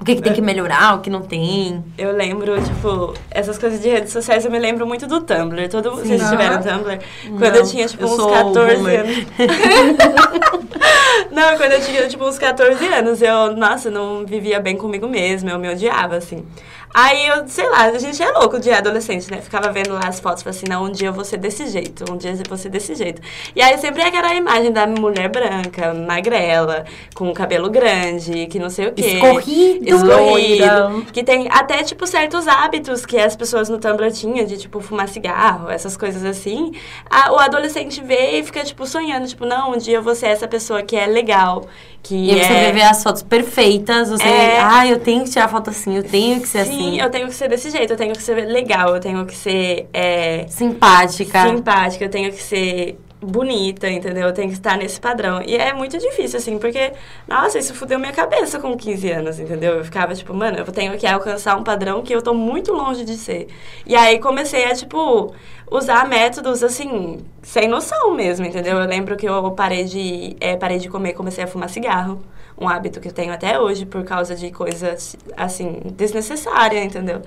[0.03, 1.81] O que, que tem que melhorar, o que não tem?
[1.97, 5.69] Eu lembro, tipo, essas coisas de redes sociais, eu me lembro muito do Tumblr.
[5.69, 6.29] Todo, vocês Sim.
[6.29, 6.79] tiveram Aham.
[6.79, 6.99] Tumblr?
[7.39, 8.99] Quando eu tinha, tipo, eu uns sou 14 boomer.
[8.99, 9.17] anos.
[11.31, 15.51] não, quando eu tinha, tipo, uns 14 anos, eu, nossa, não vivia bem comigo mesma,
[15.51, 16.43] eu me odiava, assim.
[16.93, 19.41] Aí eu, sei lá, a gente é louco de adolescente, né?
[19.41, 22.05] Ficava vendo lá as fotos, falava assim, não, um dia eu vou ser desse jeito,
[22.11, 23.21] um dia eu vou ser desse jeito.
[23.55, 28.59] E aí sempre é aquela imagem da mulher branca, magrela, com o cabelo grande, que
[28.59, 29.01] não sei o quê.
[29.01, 29.89] Escorrido.
[29.95, 31.05] Escorrido.
[31.11, 35.07] Que tem até, tipo, certos hábitos que as pessoas no Tumblr tinham, de, tipo, fumar
[35.09, 36.73] cigarro, essas coisas assim.
[37.09, 40.27] A- o adolescente vê e fica, tipo, sonhando, tipo, não, um dia eu vou ser
[40.27, 41.65] essa pessoa que é legal,
[42.03, 42.61] que E aí você é...
[42.65, 44.59] vai ver as fotos perfeitas, você, É.
[44.61, 46.82] ah, eu tenho que tirar foto assim, eu tenho que ser assim.
[46.91, 47.93] Mim, eu tenho que ser desse jeito.
[47.93, 49.87] Eu tenho que ser legal, eu tenho que ser...
[49.93, 51.47] É, simpática.
[51.47, 54.27] Simpática, eu tenho que ser bonita, entendeu?
[54.27, 55.41] Eu tenho que estar nesse padrão.
[55.41, 56.93] E é muito difícil, assim, porque,
[57.27, 59.77] nossa, isso fudeu minha cabeça com 15 anos, entendeu?
[59.77, 63.05] Eu ficava tipo, mano, eu tenho que alcançar um padrão que eu tô muito longe
[63.05, 63.47] de ser.
[63.85, 65.33] E aí comecei a, tipo,
[65.71, 68.77] usar métodos, assim, sem noção mesmo, entendeu?
[68.77, 72.21] Eu lembro que eu parei de, é, parei de comer comecei a fumar cigarro.
[72.57, 77.21] Um hábito que eu tenho até hoje por causa de coisas, assim, desnecessárias, entendeu?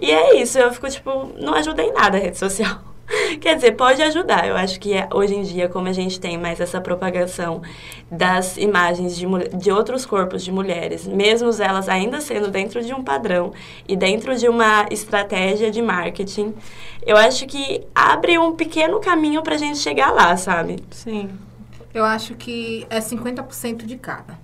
[0.00, 2.80] E é isso, eu fico, tipo, não ajuda em nada a rede social.
[3.40, 4.46] Quer dizer, pode ajudar.
[4.46, 7.62] Eu acho que é, hoje em dia, como a gente tem mais essa propagação
[8.10, 13.02] das imagens de, de outros corpos de mulheres, mesmo elas ainda sendo dentro de um
[13.02, 13.52] padrão
[13.88, 16.54] e dentro de uma estratégia de marketing,
[17.04, 20.76] eu acho que abre um pequeno caminho para a gente chegar lá, sabe?
[20.90, 21.30] Sim.
[21.92, 24.38] Eu acho que é 50% de cada.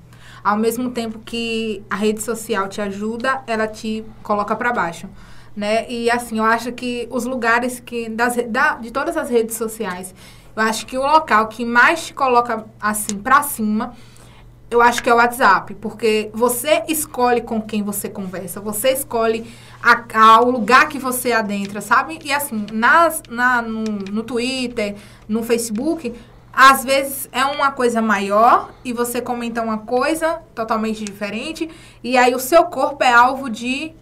[0.47, 5.09] Ao mesmo tempo que a rede social te ajuda, ela te coloca para baixo
[5.57, 5.91] né?
[5.91, 10.15] E assim, eu acho que os lugares que das, da, de todas as redes sociais,
[10.55, 13.95] eu acho que o local que mais te coloca assim para cima,
[14.71, 19.47] eu acho que é o WhatsApp, porque você escolhe com quem você conversa, você escolhe
[19.83, 22.19] a, a, o lugar que você adentra, sabe?
[22.23, 24.97] E assim, nas, na, no, no Twitter,
[25.29, 26.13] no Facebook,
[26.57, 31.69] às vezes é uma coisa maior e você comenta uma coisa totalmente diferente,
[32.03, 33.95] e aí o seu corpo é alvo de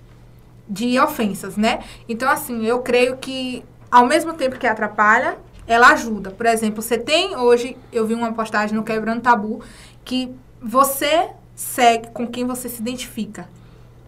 [0.67, 1.81] de ofensas, né?
[2.09, 5.37] Então, assim, eu creio que ao mesmo tempo que atrapalha,
[5.67, 6.31] ela ajuda.
[6.31, 9.61] Por exemplo, você tem hoje, eu vi uma postagem no Quebrando Tabu,
[10.05, 13.49] que você segue com quem você se identifica,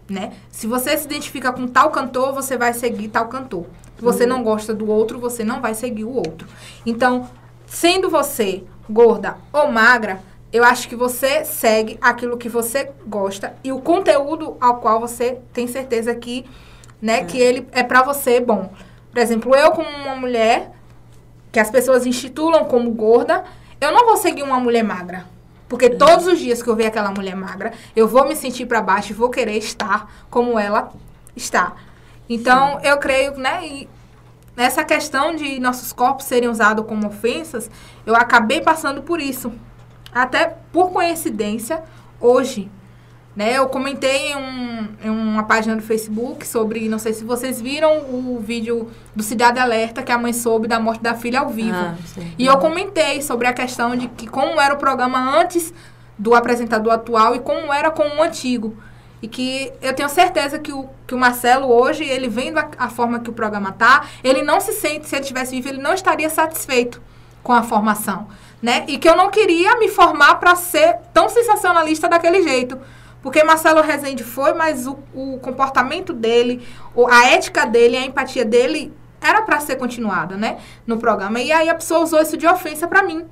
[0.09, 0.33] né?
[0.51, 3.65] Se você se identifica com tal cantor, você vai seguir tal cantor.
[3.97, 4.29] Se você uhum.
[4.29, 6.47] não gosta do outro, você não vai seguir o outro.
[6.85, 7.29] Então,
[7.67, 10.19] sendo você gorda ou magra,
[10.51, 15.39] eu acho que você segue aquilo que você gosta e o conteúdo ao qual você
[15.53, 16.45] tem certeza que,
[17.01, 17.23] né, é.
[17.25, 18.71] que ele é para você bom.
[19.11, 20.71] Por exemplo, eu como uma mulher
[21.51, 23.43] que as pessoas institulam como gorda,
[23.79, 25.25] eu não vou seguir uma mulher magra.
[25.67, 25.89] Porque é.
[25.89, 29.11] todos os dias que eu ver aquela mulher magra, eu vou me sentir para baixo
[29.11, 30.93] e vou querer estar como ela
[31.35, 31.75] está.
[32.29, 32.87] Então, Sim.
[32.87, 33.89] eu creio, né, e
[34.57, 37.69] nessa questão de nossos corpos serem usados como ofensas,
[38.05, 39.53] eu acabei passando por isso
[40.13, 41.83] até por coincidência,
[42.19, 42.69] hoje,
[43.35, 47.61] né, eu comentei em, um, em, uma página do Facebook sobre, não sei se vocês
[47.61, 51.49] viram o vídeo do Cidade Alerta, que a mãe soube da morte da filha ao
[51.49, 51.77] vivo.
[51.77, 51.95] Ah,
[52.37, 55.71] e eu comentei sobre a questão de que como era o programa antes
[56.17, 58.75] do apresentador atual e como era com o antigo.
[59.21, 62.89] E que eu tenho certeza que o, que o Marcelo hoje, ele vendo a, a
[62.89, 65.93] forma que o programa tá, ele não se sente, se ele tivesse vivo, ele não
[65.93, 67.01] estaria satisfeito
[67.41, 68.27] com a formação
[68.61, 68.85] né?
[68.87, 72.77] E que eu não queria me formar para ser tão sensacionalista daquele jeito.
[73.21, 76.65] Porque Marcelo Rezende foi, mas o, o comportamento dele,
[77.09, 80.57] a ética dele, a empatia dele era para ser continuada, né?
[80.85, 81.39] No programa.
[81.39, 83.25] E aí a pessoa usou isso de ofensa para mim.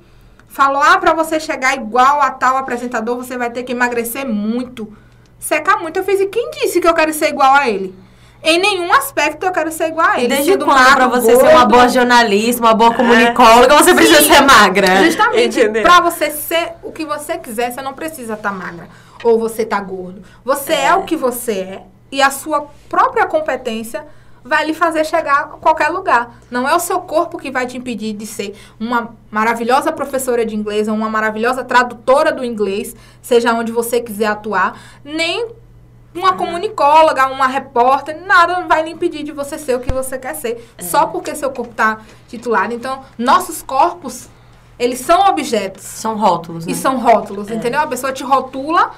[0.48, 4.92] Falou: ah, para você chegar igual a tal apresentador, você vai ter que emagrecer muito,
[5.38, 5.98] secar muito.
[5.98, 7.94] Eu fiz: e quem disse que eu quero ser igual a ele?
[8.42, 10.28] Em nenhum aspecto eu quero ser igual a ele.
[10.28, 13.78] Desde quando, para você gordo, ser uma boa jornalista, uma boa comunicóloga, é.
[13.78, 15.04] você Sim, precisa ser magra?
[15.04, 15.68] Justamente.
[15.82, 18.88] Para você ser o que você quiser, você não precisa estar tá magra.
[19.24, 20.22] Ou você tá gordo.
[20.44, 20.86] Você é.
[20.86, 21.82] é o que você é.
[22.12, 24.04] E a sua própria competência
[24.46, 26.38] vai lhe fazer chegar a qualquer lugar.
[26.50, 30.54] Não é o seu corpo que vai te impedir de ser uma maravilhosa professora de
[30.54, 35.48] inglês ou uma maravilhosa tradutora do inglês, seja onde você quiser atuar, nem
[36.14, 40.34] uma comunicóloga, uma repórter, nada vai lhe impedir de você ser o que você quer
[40.34, 42.72] ser, só porque seu corpo está titulado.
[42.72, 44.28] Então, nossos corpos,
[44.78, 45.82] eles são objetos.
[45.82, 46.72] São rótulos, né?
[46.72, 47.54] E são rótulos, é.
[47.54, 47.80] entendeu?
[47.80, 48.92] A pessoa te rotula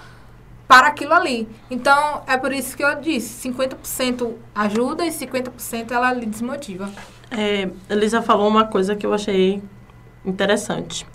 [0.68, 1.48] para aquilo ali.
[1.70, 6.90] Então, é por isso que eu disse, 50% ajuda e 50% ela lhe desmotiva.
[7.30, 9.62] É, Elisa falou uma coisa que eu achei
[10.24, 11.06] interessante.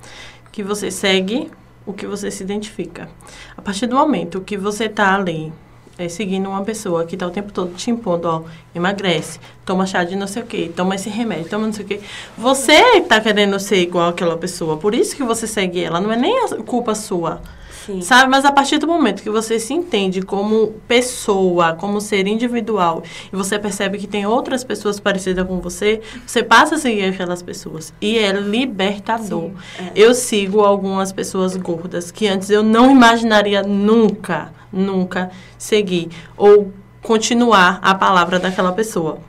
[0.51, 1.51] Que você segue
[1.85, 3.07] o que você se identifica.
[3.55, 5.53] A partir do momento que você está ali
[5.97, 10.03] é, seguindo uma pessoa que está o tempo todo te impondo, ó, emagrece, toma chá
[10.03, 12.01] de não sei o quê, toma esse remédio, toma não sei o quê.
[12.37, 16.17] Você está querendo ser igual àquela pessoa, por isso que você segue ela, não é
[16.17, 17.41] nem culpa sua.
[17.85, 18.01] Sim.
[18.01, 18.29] Sabe?
[18.29, 23.35] Mas a partir do momento que você se entende como pessoa, como ser individual, e
[23.35, 27.93] você percebe que tem outras pessoas parecidas com você, você passa a seguir aquelas pessoas.
[27.99, 29.49] E é libertador.
[29.49, 29.91] Sim, é.
[29.95, 37.79] Eu sigo algumas pessoas gordas que antes eu não imaginaria nunca nunca seguir ou continuar
[37.81, 39.19] a palavra daquela pessoa.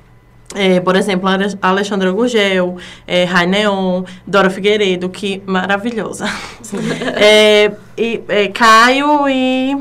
[0.55, 1.29] É, por exemplo,
[1.61, 2.77] Alexandra Gurgel,
[3.07, 6.27] é, Raineon, Dora Figueiredo, que maravilhosa.
[7.17, 9.75] é, e, é, Caio e.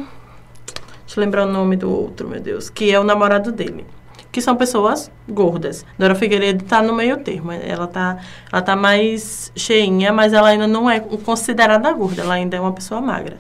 [1.06, 2.72] Deixa eu lembrar o nome do outro, meu Deus.
[2.72, 3.86] Que é o namorado dele.
[4.32, 5.86] Que são pessoas gordas.
[6.00, 7.52] Dora Figueiredo está no meio termo.
[7.52, 8.18] Ela tá,
[8.52, 12.24] ela tá mais cheinha, mas ela ainda não é considerada gorda.
[12.24, 13.38] Ela ainda é uma pessoa magra.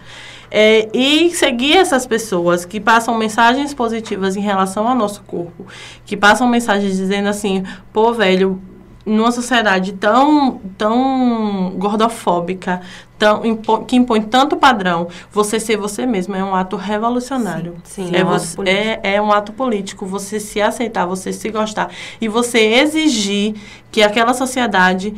[0.56, 5.66] É, e seguir essas pessoas que passam mensagens positivas em relação ao nosso corpo,
[6.06, 8.62] que passam mensagens dizendo assim, pô, velho,
[9.04, 12.82] numa sociedade tão, tão gordofóbica,
[13.18, 17.76] tão, impo, que impõe tanto padrão, você ser você mesmo é um ato revolucionário.
[17.84, 20.06] Sim, sim é, é, um você, é, é, um ato político.
[20.06, 21.90] Você se aceitar, você se gostar.
[22.22, 23.56] E você exigir
[23.92, 25.16] que aquela sociedade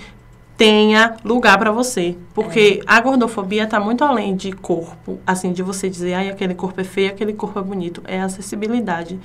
[0.58, 2.16] tenha lugar para você.
[2.34, 2.84] Porque é.
[2.86, 5.20] a gordofobia está muito além de corpo.
[5.26, 8.02] Assim, de você dizer, ai, aquele corpo é feio, aquele corpo é bonito.
[8.06, 9.20] É acessibilidade.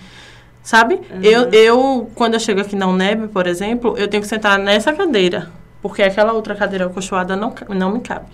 [0.63, 0.95] Sabe?
[0.95, 1.23] Uhum.
[1.23, 4.93] Eu, eu, quando eu chego aqui na UNEB, por exemplo, eu tenho que sentar nessa
[4.93, 5.51] cadeira.
[5.81, 8.27] Porque aquela outra cadeira acolchoada não, não me cabe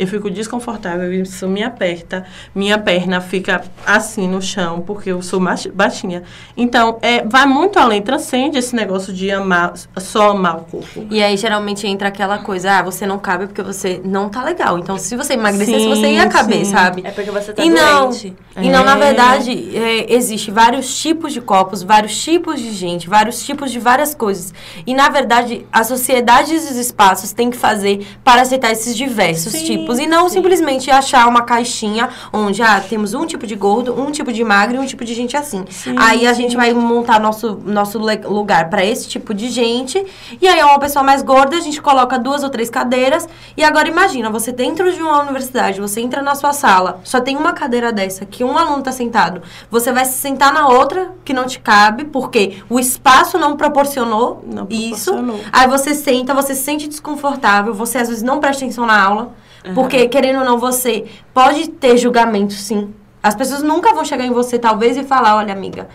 [0.00, 2.24] eu fico desconfortável, isso me aperta,
[2.54, 5.38] minha perna fica assim no chão, porque eu sou
[5.74, 6.22] baixinha.
[6.56, 11.06] Então, é, vai muito além, transcende esse negócio de amar, só amar o corpo.
[11.10, 14.78] E aí, geralmente, entra aquela coisa, ah, você não cabe porque você não tá legal.
[14.78, 16.72] Então, se você emagrecesse, você ia caber, sim.
[16.72, 17.02] sabe?
[17.04, 18.34] É porque você tá e doente.
[18.56, 18.98] Não, E não, na é.
[18.98, 24.14] verdade, é, existe vários tipos de corpos, vários tipos de gente, vários tipos de várias
[24.14, 24.54] coisas.
[24.86, 29.52] E, na verdade, a sociedade e os espaços têm que fazer para aceitar esses diversos
[29.52, 29.64] sim.
[29.64, 30.36] tipos tipos e não Sim.
[30.36, 34.76] simplesmente achar uma caixinha onde ah, temos um tipo de gordo, um tipo de magro
[34.76, 35.64] e um tipo de gente assim.
[35.68, 40.04] Sim, aí a gente vai montar nosso, nosso lugar para esse tipo de gente
[40.40, 43.64] e aí é uma pessoa mais gorda, a gente coloca duas ou três cadeiras e
[43.64, 47.52] agora imagina, você dentro de uma universidade, você entra na sua sala, só tem uma
[47.52, 51.46] cadeira dessa que um aluno está sentado, você vai se sentar na outra que não
[51.46, 55.12] te cabe porque o espaço não proporcionou não isso.
[55.12, 55.40] Proporcionou.
[55.52, 59.34] Aí você senta, você se sente desconfortável, você às vezes não presta atenção na aula.
[59.64, 59.74] Uhum.
[59.74, 62.94] Porque, querendo ou não, você pode ter julgamento, sim.
[63.22, 65.88] As pessoas nunca vão chegar em você, talvez, e falar: olha, amiga,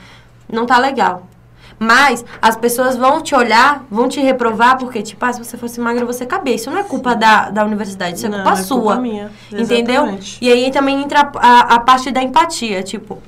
[0.51, 1.27] não tá legal.
[1.77, 5.79] Mas as pessoas vão te olhar, vão te reprovar, porque, tipo, ah, se você fosse
[5.79, 6.55] magra, você cabia.
[6.55, 8.81] Isso não é culpa da, da universidade, isso é culpa é sua.
[8.81, 9.31] Culpa minha.
[9.51, 10.17] Entendeu?
[10.39, 13.21] E aí também entra a, a parte da empatia, tipo.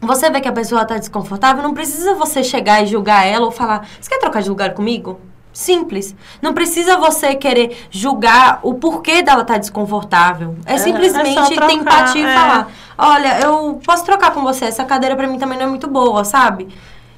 [0.00, 3.50] Você vê que a pessoa tá desconfortável, não precisa você chegar e julgar ela ou
[3.50, 5.20] falar, você quer trocar de lugar comigo?
[5.58, 6.14] Simples.
[6.40, 10.54] Não precisa você querer julgar o porquê dela estar tá desconfortável.
[10.64, 12.30] É, simplesmente é ter empatia é.
[12.30, 15.68] e falar: olha, eu posso trocar com você, essa cadeira para mim também não é
[15.68, 16.68] muito boa, sabe?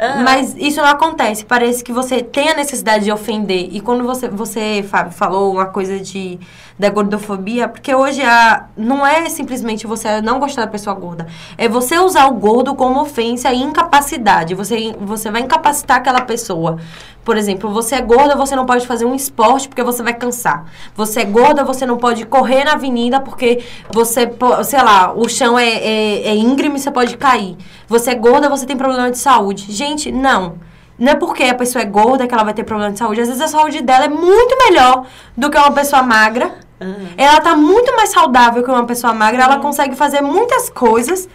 [0.01, 0.23] Uhum.
[0.25, 1.45] Mas isso não acontece.
[1.45, 3.69] Parece que você tem a necessidade de ofender.
[3.71, 6.41] E quando você, você Fábio, falou uma coisa de,
[6.79, 11.27] da gordofobia, porque hoje a, não é simplesmente você não gostar da pessoa gorda.
[11.59, 14.55] É você usar o gordo como ofensa e incapacidade.
[14.55, 16.79] Você, você vai incapacitar aquela pessoa.
[17.25, 20.65] Por exemplo, você é gorda, você não pode fazer um esporte porque você vai cansar.
[20.95, 23.63] Você é gorda, você não pode correr na avenida porque
[23.93, 24.31] você,
[24.65, 27.57] sei lá, o chão é, é, é íngreme e você pode cair.
[27.87, 29.71] Você é gorda, você tem problema de saúde.
[29.71, 30.55] Gente, não.
[30.99, 33.21] Não é porque a pessoa é gorda que ela vai ter problema de saúde.
[33.21, 35.07] Às vezes a saúde dela é muito melhor
[35.37, 36.55] do que uma pessoa magra.
[36.81, 37.09] Uhum.
[37.17, 39.43] Ela tá muito mais saudável que uma pessoa magra.
[39.43, 41.29] Ela consegue fazer muitas coisas.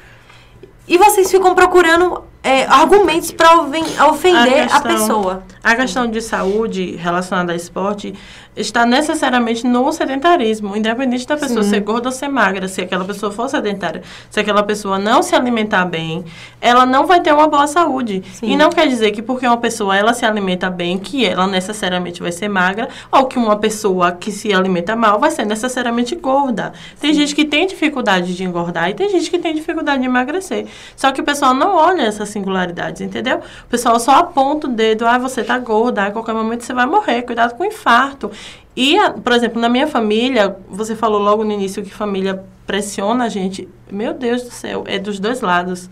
[0.87, 3.59] E vocês ficam procurando é, argumentos para
[4.07, 5.43] ofender a, questão, a, pessoa.
[5.63, 8.13] A questão de saúde relacionada a esporte
[8.55, 11.71] está necessariamente no sedentarismo, independente da pessoa Sim.
[11.71, 12.67] ser gorda ou ser magra.
[12.67, 16.23] Se aquela pessoa for sedentária, se aquela pessoa não se alimentar bem,
[16.61, 18.23] ela não vai ter uma boa saúde.
[18.33, 18.51] Sim.
[18.51, 22.21] E não quer dizer que porque uma pessoa ela se alimenta bem, que ela necessariamente
[22.21, 26.73] vai ser magra, ou que uma pessoa que se alimenta mal vai ser necessariamente gorda.
[26.99, 27.21] Tem Sim.
[27.21, 30.67] gente que tem dificuldade de engordar e tem gente que tem dificuldade de emagrecer.
[30.95, 33.37] Só que o pessoal não olha essas singularidades, entendeu?
[33.37, 36.85] O pessoal só aponta o dedo, ah, você tá gorda, a qualquer momento você vai
[36.85, 38.29] morrer, cuidado com o infarto.
[38.75, 43.29] E, por exemplo, na minha família, você falou logo no início que família pressiona a
[43.29, 43.69] gente.
[43.89, 45.89] Meu Deus do céu, é dos dois lados.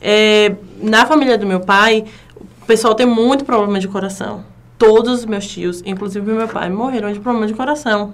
[0.00, 2.04] É, na família do meu pai,
[2.62, 4.44] o pessoal tem muito problema de coração.
[4.76, 8.12] Todos os meus tios, inclusive meu pai, morreram de problema de coração.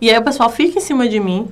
[0.00, 1.48] E aí o pessoal fica em cima de mim,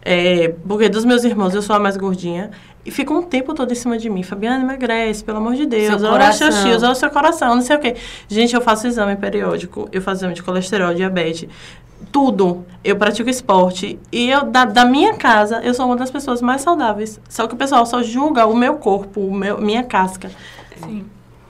[0.00, 2.50] é, porque dos meus irmãos eu sou a mais gordinha.
[2.84, 4.22] E fica um tempo todo em cima de mim.
[4.22, 6.00] Fabiana, emagrece, pelo amor de Deus.
[6.00, 7.96] Seu olha os seus tios, olha o seu coração, não sei o quê.
[8.28, 9.88] Gente, eu faço exame periódico.
[9.90, 11.48] Eu faço exame de colesterol, diabetes.
[12.12, 12.64] Tudo.
[12.82, 13.98] Eu pratico esporte.
[14.12, 17.18] E eu, da, da minha casa, eu sou uma das pessoas mais saudáveis.
[17.28, 20.30] Só que o pessoal só julga o meu corpo, o meu, minha casca.
[20.82, 21.04] Sim.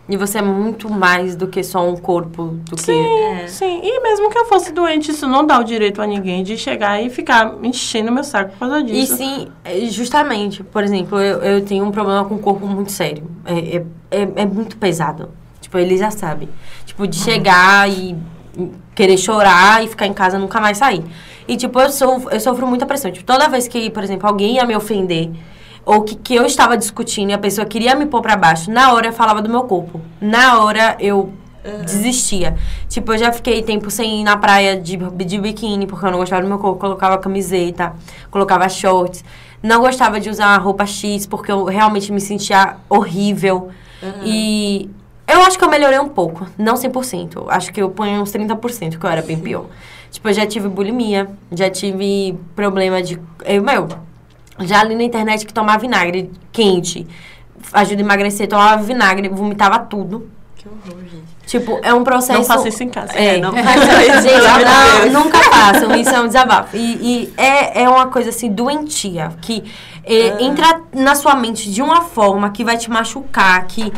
[0.06, 3.42] E você é muito mais do que só um corpo, do sim, que...
[3.42, 3.46] É.
[3.46, 6.58] Sim, e mesmo que eu fosse doente, isso não dá o direito a ninguém de
[6.58, 9.14] chegar e ficar enchendo meu saco por causa disso.
[9.14, 12.92] E sim, é, justamente, por exemplo, eu, eu tenho um problema com o corpo muito
[12.92, 13.24] sério.
[13.46, 15.30] É, é, é, é muito pesado.
[15.58, 16.50] Tipo, ele já sabe.
[16.84, 18.14] Tipo, de chegar e
[18.94, 21.02] querer chorar e ficar em casa nunca mais sair.
[21.48, 23.10] E, tipo, eu, sou, eu sofro muita pressão.
[23.10, 25.30] Tipo, toda vez que, por exemplo, alguém ia me ofender
[25.84, 28.92] ou que, que eu estava discutindo e a pessoa queria me pôr pra baixo, na
[28.92, 30.00] hora eu falava do meu corpo.
[30.20, 31.32] Na hora eu
[31.64, 31.82] Uhum.
[31.82, 32.56] desistia.
[32.90, 36.18] Tipo, eu já fiquei tempo sem ir na praia de, de biquíni, porque eu não
[36.18, 36.78] gostava do meu corpo.
[36.78, 37.94] Colocava camiseta,
[38.30, 39.24] colocava shorts.
[39.62, 43.70] Não gostava de usar roupa X, porque eu realmente me sentia horrível.
[44.02, 44.10] Uhum.
[44.24, 44.90] E
[45.26, 47.46] eu acho que eu melhorei um pouco, não 100%.
[47.48, 49.64] Acho que eu ponho uns 30%, que eu era bem pior.
[50.10, 53.18] Tipo, eu já tive bulimia, já tive problema de...
[53.44, 53.88] Eu, meu,
[54.60, 57.06] já ali na internet que tomava vinagre quente,
[57.72, 60.28] ajuda a emagrecer, tomava vinagre, vomitava tudo.
[60.56, 61.34] Que horror, gente.
[61.46, 62.38] Tipo, é um processo.
[62.38, 63.12] Não faça isso em casa.
[63.12, 65.94] É, não Gente, não, nunca façam.
[65.94, 66.76] Isso é um desabafo.
[66.76, 69.62] E, e, é, é uma coisa assim, doentia, que
[70.04, 70.42] é, ah.
[70.42, 73.92] entra na sua mente de uma forma que vai te machucar, que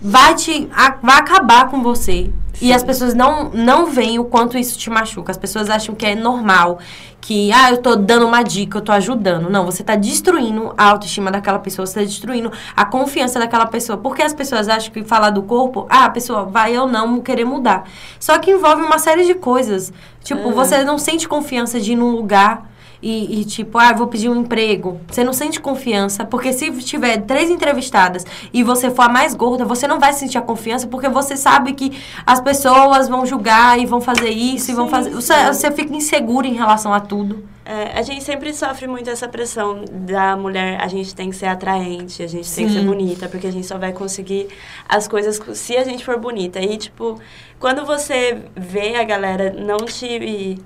[0.00, 2.30] vai te a, vai acabar com você.
[2.54, 2.66] Sim.
[2.66, 5.30] E as pessoas não, não veem o quanto isso te machuca.
[5.30, 6.78] As pessoas acham que é normal,
[7.20, 9.50] que, ah, eu tô dando uma dica, eu tô ajudando.
[9.50, 13.98] Não, você tá destruindo a autoestima daquela pessoa, você tá destruindo a confiança daquela pessoa.
[13.98, 17.44] Porque as pessoas acham que falar do corpo, ah, a pessoa vai ou não querer
[17.44, 17.88] mudar.
[18.20, 19.92] Só que envolve uma série de coisas.
[20.22, 20.52] Tipo, uhum.
[20.52, 22.73] você não sente confiança de ir num lugar
[23.04, 24.98] e, e, tipo, ah, vou pedir um emprego.
[25.10, 29.62] Você não sente confiança, porque se tiver três entrevistadas e você for a mais gorda,
[29.62, 31.92] você não vai sentir a confiança, porque você sabe que
[32.24, 35.10] as pessoas vão julgar e vão fazer isso sim, e vão fazer.
[35.10, 37.44] Você, você fica inseguro em relação a tudo.
[37.66, 41.46] É, a gente sempre sofre muito essa pressão da mulher, a gente tem que ser
[41.46, 42.56] atraente, a gente Sim.
[42.56, 44.48] tem que ser bonita, porque a gente só vai conseguir
[44.88, 46.60] as coisas se a gente for bonita.
[46.60, 47.18] E, tipo,
[47.58, 50.58] quando você vê a galera não te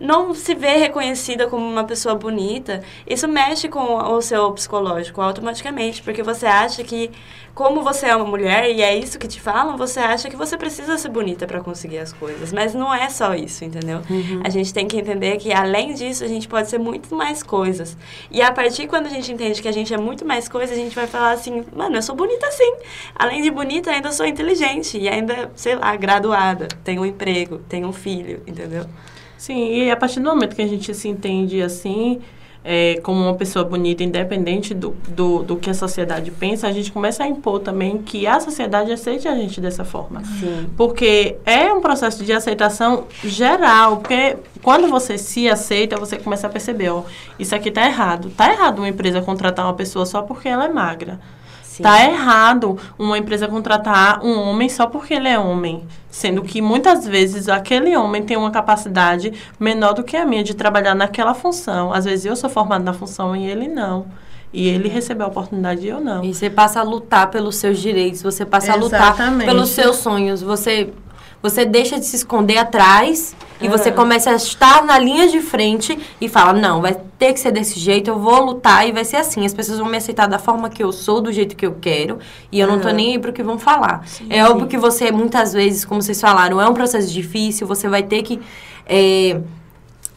[0.00, 6.02] não se vê reconhecida como uma pessoa bonita, isso mexe com o seu psicológico automaticamente,
[6.02, 7.10] porque você acha que,
[7.54, 10.56] como você é uma mulher e é isso que te falam, você acha que você
[10.56, 12.50] precisa ser bonita para conseguir as coisas.
[12.50, 14.00] Mas não é só isso, entendeu?
[14.08, 14.40] Uhum.
[14.42, 17.96] A gente tem que entender que, além disso, a gente pode ser muito mais coisas.
[18.30, 20.80] E a partir quando a gente entende que a gente é muito mais coisas, a
[20.80, 22.76] gente vai falar assim: mano, eu sou bonita sim.
[23.14, 27.86] Além de bonita, ainda sou inteligente e ainda, sei lá, graduada, tenho um emprego, tenho
[27.86, 28.86] um filho, entendeu?
[29.40, 32.20] Sim, e a partir do momento que a gente se entende assim,
[32.62, 36.92] é, como uma pessoa bonita, independente do, do, do, que a sociedade pensa, a gente
[36.92, 40.22] começa a impor também que a sociedade aceite a gente dessa forma.
[40.38, 40.68] Sim.
[40.76, 46.50] Porque é um processo de aceitação geral, porque quando você se aceita, você começa a
[46.50, 47.04] perceber, ó,
[47.38, 48.28] isso aqui tá errado.
[48.36, 51.18] Tá errado uma empresa contratar uma pessoa só porque ela é magra.
[51.80, 51.82] Sim.
[51.82, 55.84] Tá errado uma empresa contratar um homem só porque ele é homem.
[56.10, 60.54] Sendo que muitas vezes aquele homem tem uma capacidade menor do que a minha de
[60.54, 61.92] trabalhar naquela função.
[61.92, 64.06] Às vezes eu sou formado na função e ele não.
[64.52, 66.24] E ele recebeu a oportunidade e eu não.
[66.24, 68.94] E você passa a lutar pelos seus direitos, você passa Exatamente.
[68.94, 70.42] a lutar pelos seus sonhos.
[70.42, 70.92] Você
[71.42, 73.70] você deixa de se esconder atrás e uhum.
[73.70, 77.50] você começa a estar na linha de frente e fala: não, vai ter que ser
[77.50, 79.44] desse jeito, eu vou lutar e vai ser assim.
[79.44, 82.18] As pessoas vão me aceitar da forma que eu sou, do jeito que eu quero,
[82.50, 82.76] e eu uhum.
[82.76, 84.06] não tô nem aí pro que vão falar.
[84.06, 84.50] Sim, é sim.
[84.50, 88.22] óbvio que você, muitas vezes, como vocês falaram, é um processo difícil, você vai ter
[88.22, 88.40] que.
[88.86, 89.40] É,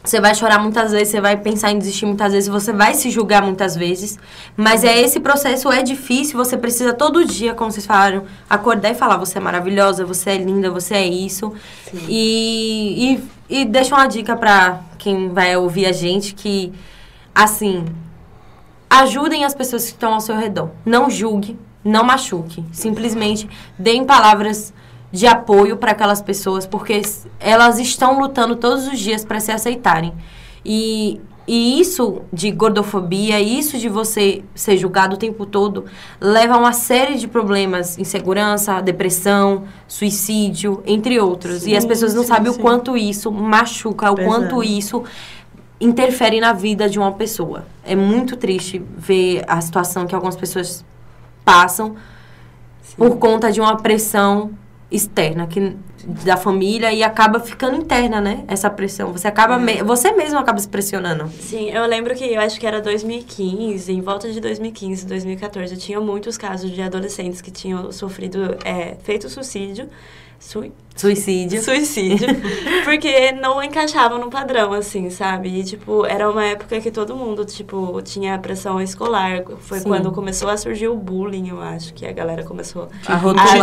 [0.04, 3.10] você vai chorar muitas vezes, você vai pensar em desistir muitas vezes, você vai se
[3.10, 4.18] julgar muitas vezes.
[4.54, 8.94] Mas é esse processo é difícil, você precisa todo dia, como vocês falaram, acordar e
[8.94, 11.54] falar, você é maravilhosa, você é linda, você é isso.
[12.06, 16.70] E, e, e deixa uma dica para quem vai ouvir a gente que,
[17.34, 17.86] assim,
[18.90, 20.68] ajudem as pessoas que estão ao seu redor.
[20.84, 22.62] Não julgue, não machuque.
[22.72, 23.48] Simplesmente
[23.78, 24.70] deem palavras
[25.14, 27.00] de apoio para aquelas pessoas, porque
[27.38, 30.12] elas estão lutando todos os dias para se aceitarem.
[30.64, 35.84] E, e isso de gordofobia, isso de você ser julgado o tempo todo,
[36.20, 41.62] leva a uma série de problemas, insegurança, depressão, suicídio, entre outros.
[41.62, 42.58] Sim, e as pessoas não sim, sabem sim.
[42.58, 45.04] o quanto isso machuca, o quanto isso
[45.80, 47.66] interfere na vida de uma pessoa.
[47.84, 50.84] É muito triste ver a situação que algumas pessoas
[51.44, 51.94] passam
[52.96, 54.50] por conta de uma pressão
[54.94, 55.76] externa que
[56.06, 58.44] da família e acaba ficando interna, né?
[58.46, 59.12] Essa pressão.
[59.12, 61.28] Você acaba me, você mesmo acaba se pressionando.
[61.40, 66.00] Sim, eu lembro que eu acho que era 2015, em volta de 2015, 2014, tinha
[66.00, 69.88] muitos casos de adolescentes que tinham sofrido é, feito suicídio
[70.44, 71.60] Sui Suicídio.
[71.60, 72.28] Suicídio.
[72.84, 75.48] porque não encaixavam no padrão, assim, sabe?
[75.48, 79.42] E, tipo, era uma época que todo mundo, tipo, tinha pressão escolar.
[79.58, 79.88] Foi Sim.
[79.88, 83.58] quando começou a surgir o bullying, eu acho, que a galera começou a rotular.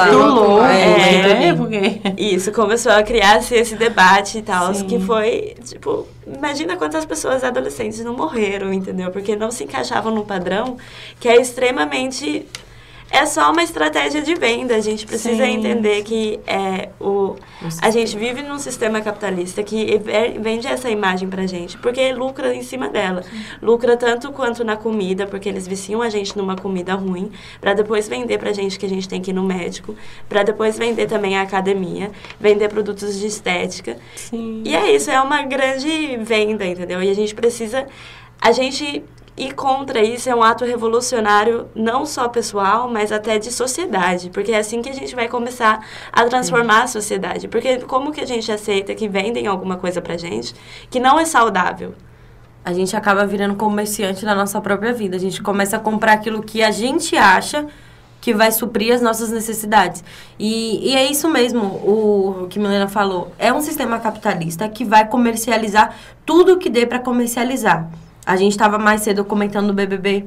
[0.72, 2.02] É, é, porque...
[2.18, 8.04] Isso, começou a criar-se esse debate e tal, que foi, tipo, imagina quantas pessoas adolescentes
[8.04, 9.10] não morreram, entendeu?
[9.10, 10.76] Porque não se encaixavam no padrão
[11.18, 12.46] que é extremamente
[13.12, 14.76] é só uma estratégia de venda.
[14.76, 15.58] A gente precisa Sim.
[15.58, 17.36] entender que é, o,
[17.82, 20.02] a gente vive num sistema capitalista que
[20.40, 23.24] vende essa imagem pra gente, porque lucra em cima dela.
[23.62, 28.08] Lucra tanto quanto na comida, porque eles viciam a gente numa comida ruim, para depois
[28.08, 29.94] vender pra gente que a gente tem que ir no médico,
[30.30, 33.98] para depois vender também a academia, vender produtos de estética.
[34.16, 34.64] Sim.
[34.66, 37.04] E é isso, é uma grande venda, entendeu?
[37.04, 37.86] E a gente precisa.
[38.40, 39.04] A gente
[39.42, 44.30] e contra isso é um ato revolucionário, não só pessoal, mas até de sociedade.
[44.30, 47.48] Porque é assim que a gente vai começar a transformar a sociedade.
[47.48, 50.54] Porque como que a gente aceita que vendem alguma coisa pra gente
[50.92, 51.96] que não é saudável?
[52.64, 55.16] A gente acaba virando comerciante da nossa própria vida.
[55.16, 57.66] A gente começa a comprar aquilo que a gente acha
[58.22, 60.04] que vai suprir as nossas necessidades.
[60.38, 63.32] E, e é isso mesmo, o, o que Milena falou.
[63.40, 65.96] É um sistema capitalista que vai comercializar
[66.28, 67.90] tudo o que dê para comercializar.
[68.26, 70.26] A gente estava mais cedo comentando do BBB.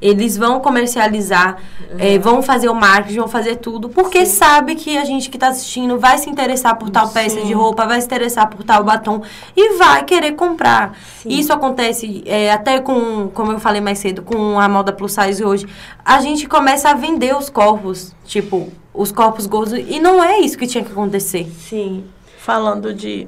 [0.00, 1.56] Eles vão comercializar,
[1.90, 1.96] uhum.
[1.98, 4.36] é, vão fazer o marketing, vão fazer tudo, porque Sim.
[4.36, 7.14] sabe que a gente que está assistindo vai se interessar por tal Sim.
[7.14, 9.22] peça de roupa, vai se interessar por tal batom
[9.56, 10.94] e vai querer comprar.
[11.22, 11.30] Sim.
[11.30, 15.42] Isso acontece é, até com, como eu falei mais cedo, com a moda plus size
[15.42, 15.66] hoje.
[16.04, 20.58] A gente começa a vender os corpos, tipo, os corpos gordos, e não é isso
[20.58, 21.50] que tinha que acontecer.
[21.66, 22.04] Sim.
[22.36, 23.26] Falando de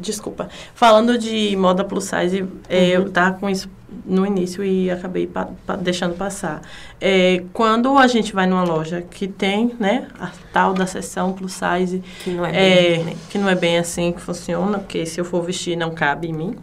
[0.00, 0.48] Desculpa.
[0.74, 2.48] Falando de moda plus size, uhum.
[2.68, 3.68] é, eu tava com isso
[4.04, 6.60] no início e acabei pa, pa, deixando passar.
[7.00, 11.52] É, quando a gente vai numa loja que tem, né, a tal da seção plus
[11.52, 13.14] size, que não é, é bem, né?
[13.30, 16.32] que não é bem assim que funciona, porque se eu for vestir não cabe em
[16.32, 16.56] mim.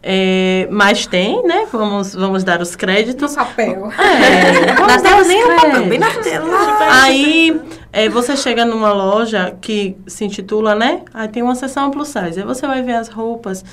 [0.00, 1.66] É, mas tem, né?
[1.72, 3.34] Vamos, vamos dar os créditos.
[3.34, 3.92] No papel.
[3.98, 6.48] É, na tela nem no papel, bem na tela.
[7.02, 7.60] Aí
[7.92, 11.02] é, você chega numa loja que se intitula, né?
[11.12, 12.40] Aí tem uma seção plus size.
[12.40, 13.64] Aí você vai ver as roupas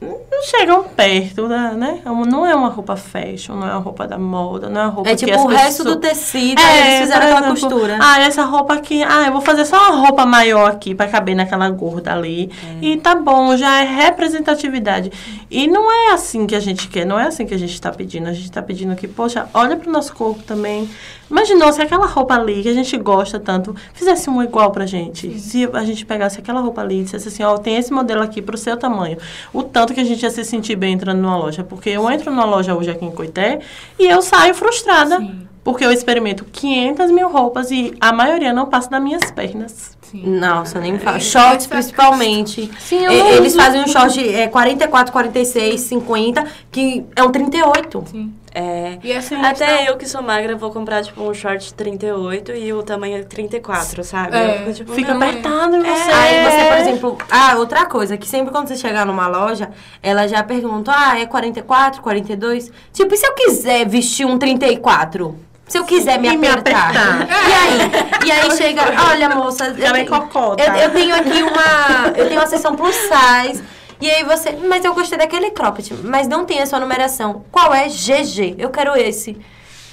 [0.00, 2.02] não chegam perto, né?
[2.04, 4.90] É não é uma roupa fashion, não é uma roupa da moda, não é uma
[4.90, 5.94] roupa é que tipo o resto pessoas...
[5.94, 7.98] do tecido, é, eles fizeram aquela exemplo, costura.
[8.00, 11.34] Ah, essa roupa aqui, ah, eu vou fazer só uma roupa maior aqui para caber
[11.34, 12.50] naquela gorda ali.
[12.82, 12.84] É.
[12.84, 15.12] E tá bom, já é representatividade.
[15.50, 17.90] E não é assim que a gente quer, não é assim que a gente está
[17.90, 18.28] pedindo.
[18.28, 20.88] A gente está pedindo que, poxa, olha pro nosso corpo também.
[21.30, 25.32] Imaginou se aquela roupa ali que a gente gosta tanto fizesse um igual pra gente.
[25.32, 25.38] Sim.
[25.38, 28.22] Se a gente pegasse aquela roupa ali e dissesse assim, ó, oh, tem esse modelo
[28.22, 29.16] aqui pro seu tamanho.
[29.52, 31.64] O tanto que a gente ia se sentir bem entrando numa loja.
[31.64, 33.58] Porque eu entro numa loja hoje aqui em Coité
[33.98, 35.18] e eu saio frustrada.
[35.18, 35.48] Sim.
[35.62, 39.96] Porque eu experimento 500 mil roupas e a maioria não passa das minhas pernas.
[40.02, 40.22] Sim.
[40.38, 41.18] Nossa, nem me fala.
[41.18, 42.70] Shorts, principalmente.
[42.78, 48.04] Sim, Eles fazem um short é, 44, 46, 50, que é um 38.
[48.10, 48.32] Sim.
[48.56, 52.72] É, e assim, até eu que sou magra vou comprar, tipo, um short 38 e
[52.72, 54.36] o tamanho é 34, sabe?
[54.36, 55.80] É, fico, tipo, fica apertado é.
[55.80, 56.10] você.
[56.12, 57.18] Aí você, por exemplo...
[57.28, 61.26] Ah, outra coisa, que sempre quando você chegar numa loja, ela já pergunta, ah, é
[61.26, 62.70] 44, 42?
[62.92, 65.36] Tipo, e se eu quiser vestir um 34?
[65.66, 66.92] Se eu quiser me, me apertar.
[67.26, 68.26] E aí?
[68.26, 72.08] E aí chega, olha, moça, eu, tenho, eu, eu tenho aqui uma.
[72.16, 73.64] Eu tenho uma sessão plus size.
[74.04, 77.42] E aí você, mas eu gostei daquele cropped, mas não tem a sua numeração.
[77.50, 77.88] Qual é?
[77.88, 78.54] GG.
[78.58, 79.34] Eu quero esse.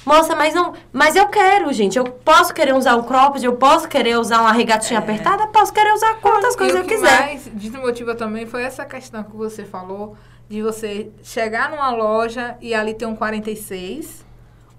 [0.04, 0.74] Moça, mas não.
[0.92, 1.96] Mas eu quero, gente.
[1.96, 5.02] Eu posso querer usar um cropped, eu posso querer usar uma regatinha é.
[5.02, 7.20] apertada, posso querer usar quantas coisas eu quiser.
[7.20, 10.14] Mais desmotiva também foi essa questão que você falou
[10.46, 14.26] de você chegar numa loja e ali ter um 46.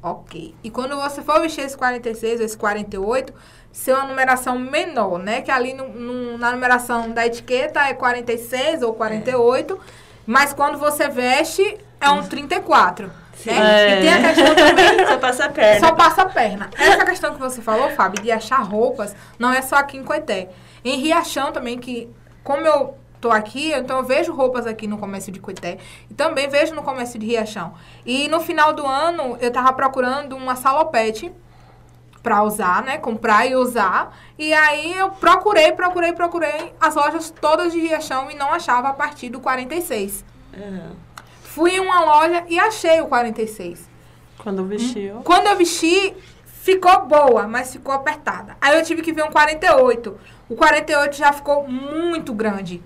[0.03, 0.53] Ok.
[0.63, 3.33] E quando você for vestir esse 46 ou esse 48,
[3.73, 5.41] ser uma numeração menor, né?
[5.41, 9.77] Que ali no, no, na numeração da etiqueta é 46 ou 48, é.
[10.27, 13.07] mas quando você veste é um 34.
[13.07, 13.53] Né?
[13.53, 13.97] É.
[13.97, 15.07] E tem a questão também.
[15.09, 15.87] Só passa a perna.
[15.87, 16.69] Só passa a perna.
[16.77, 20.49] Essa questão que você falou, Fábio, de achar roupas, não é só aqui em Coité.
[20.85, 22.09] Em Riachão também, que
[22.43, 25.77] como eu tô aqui, então eu vejo roupas aqui no comércio de Coité
[26.11, 27.73] e também vejo no comércio de Riachão.
[28.05, 31.31] E no final do ano eu tava procurando uma salopete
[32.23, 32.97] para usar, né?
[32.97, 34.17] Comprar e usar.
[34.39, 38.93] E aí eu procurei, procurei, procurei as lojas todas de Riachão e não achava a
[38.93, 40.23] partir do 46.
[40.57, 40.91] Uhum.
[41.43, 43.89] Fui em uma loja e achei o 46.
[44.37, 45.21] Quando vestiu?
[45.23, 46.15] Quando eu vesti,
[46.45, 48.57] ficou boa, mas ficou apertada.
[48.59, 50.17] Aí eu tive que ver um 48.
[50.49, 52.81] O 48 já ficou muito grande.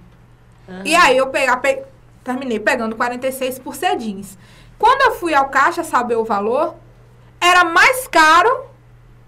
[0.67, 0.81] Uhum.
[0.83, 1.83] E aí eu peguei, pe
[2.23, 4.37] terminei pegando 46 por jeans.
[4.77, 6.75] Quando eu fui ao caixa saber o valor,
[7.39, 8.65] era mais caro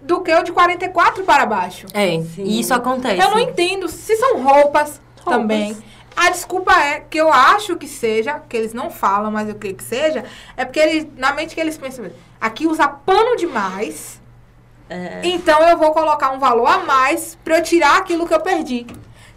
[0.00, 1.86] do que o de 44 para baixo.
[1.92, 2.44] É, Sim.
[2.44, 3.20] isso acontece.
[3.20, 5.76] Eu não entendo se são roupas, roupas, também.
[6.16, 9.76] A desculpa é que eu acho que seja, que eles não falam, mas eu creio
[9.76, 10.24] que seja,
[10.56, 14.20] é porque eles, na mente que eles pensam, aqui usa pano demais,
[14.88, 15.20] é.
[15.22, 18.86] então eu vou colocar um valor a mais para eu tirar aquilo que eu perdi.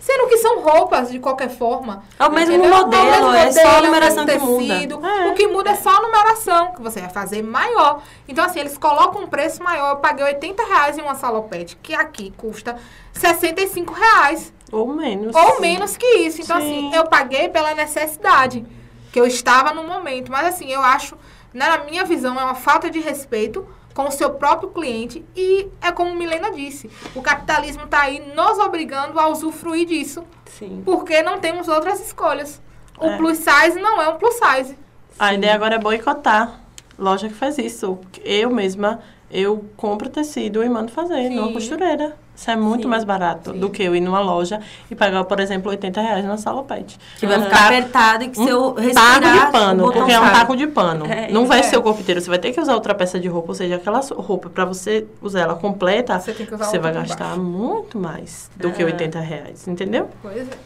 [0.04, 2.04] Sendo que são roupas, de qualquer forma.
[2.20, 2.78] É o mesmo entendeu?
[2.78, 4.74] modelo, o é só a modelo, numeração o mesmo que muda.
[4.74, 5.02] tecido.
[5.30, 8.02] O que muda é só a numeração, que você vai fazer maior.
[8.28, 9.92] Então, assim, eles colocam um preço maior.
[9.92, 12.76] Eu paguei 80 reais em uma salopete, que aqui custa
[13.14, 14.52] 65 reais.
[14.74, 15.34] Ou menos.
[15.34, 16.42] Ou menos que isso.
[16.42, 16.88] Então, Sim.
[16.90, 18.66] assim, eu paguei pela necessidade
[19.10, 20.30] que eu estava no momento.
[20.30, 21.16] Mas, assim, eu acho,
[21.54, 25.24] na minha visão, é uma falta de respeito com o seu próprio cliente.
[25.36, 30.24] E é como Milena disse, o capitalismo está aí nos obrigando a usufruir disso.
[30.46, 30.82] Sim.
[30.86, 32.62] Porque não temos outras escolhas.
[33.00, 33.18] O É.
[33.18, 34.78] plus size não é um plus size.
[35.20, 36.60] A ideia agora é boicotar.
[36.98, 38.00] Loja que faz isso.
[38.24, 39.00] Eu mesma,
[39.32, 41.36] eu compro tecido e mando fazer Sim.
[41.36, 42.16] numa costureira.
[42.36, 42.88] Isso é muito Sim.
[42.90, 44.60] mais barato do que eu ir numa loja
[44.90, 46.98] e pagar, por exemplo, 80 reais na salopete.
[47.20, 49.22] Que vai Um ficar taco- apertado e que se eu um respirar...
[49.22, 51.06] taco de pano, porque é um taco de pano.
[51.06, 51.64] É, não vai é.
[51.64, 52.20] ser o corpo inteiro.
[52.20, 55.06] Você vai ter que usar outra peça de roupa, ou seja, aquela roupa para você
[55.22, 58.86] usar ela completa, Você tem que usar você vai gastar muito mais do que Ah.
[58.88, 60.10] 80 reais, entendeu?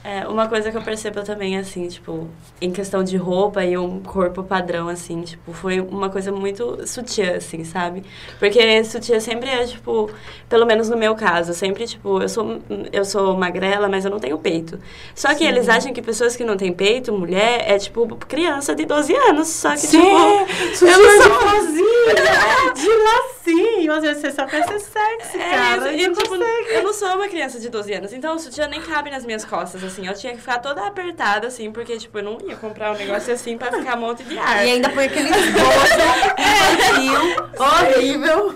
[0.03, 0.19] É.
[0.19, 2.27] É, uma coisa que eu percebo também, assim, tipo,
[2.61, 7.35] em questão de roupa e um corpo padrão, assim, tipo, foi uma coisa muito sutiã,
[7.35, 8.03] assim, sabe?
[8.39, 10.09] Porque sutiã sempre é, tipo,
[10.47, 12.59] pelo menos no meu caso, sempre, tipo, eu sou,
[12.91, 14.79] eu sou magrela, mas eu não tenho peito.
[15.15, 18.85] Só que eles acham que pessoas que não têm peito, mulher, é, tipo, criança de
[18.85, 19.47] 12 anos.
[19.47, 22.15] Só que, tipo, eu não sou rosinha,
[22.75, 23.93] de lacinho.
[23.93, 25.93] Às vezes você só quer ser sexy, É, cara.
[25.93, 28.67] e e, não tipo, eu não sou uma criança de 12 anos, então o sutiã
[28.67, 30.05] nem cabe nas minhas costas, assim.
[30.07, 33.33] Eu tinha que ficar toda apertada, assim, porque, tipo, eu não ia comprar um negócio
[33.33, 34.65] assim pra ficar um monte de ar.
[34.65, 35.97] E ainda põe aquele esboço
[36.37, 38.55] infantil, horrível.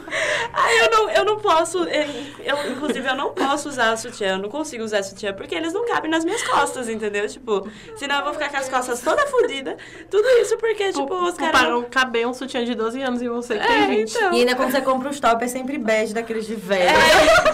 [0.53, 2.05] Aí eu não, eu não posso, eu,
[2.43, 5.85] eu, inclusive eu não posso usar sutiã, eu não consigo usar sutiã porque eles não
[5.85, 7.27] cabem nas minhas costas, entendeu?
[7.27, 9.77] Tipo, senão eu vou ficar com as costas toda fodida.
[10.09, 11.73] Tudo isso porque, tipo, os Por caras.
[11.75, 14.11] um caber um sutiã de 12 anos e você que É, tem 20.
[14.15, 14.33] então.
[14.33, 16.91] E ainda quando você compra os top, é sempre bege daqueles de velho.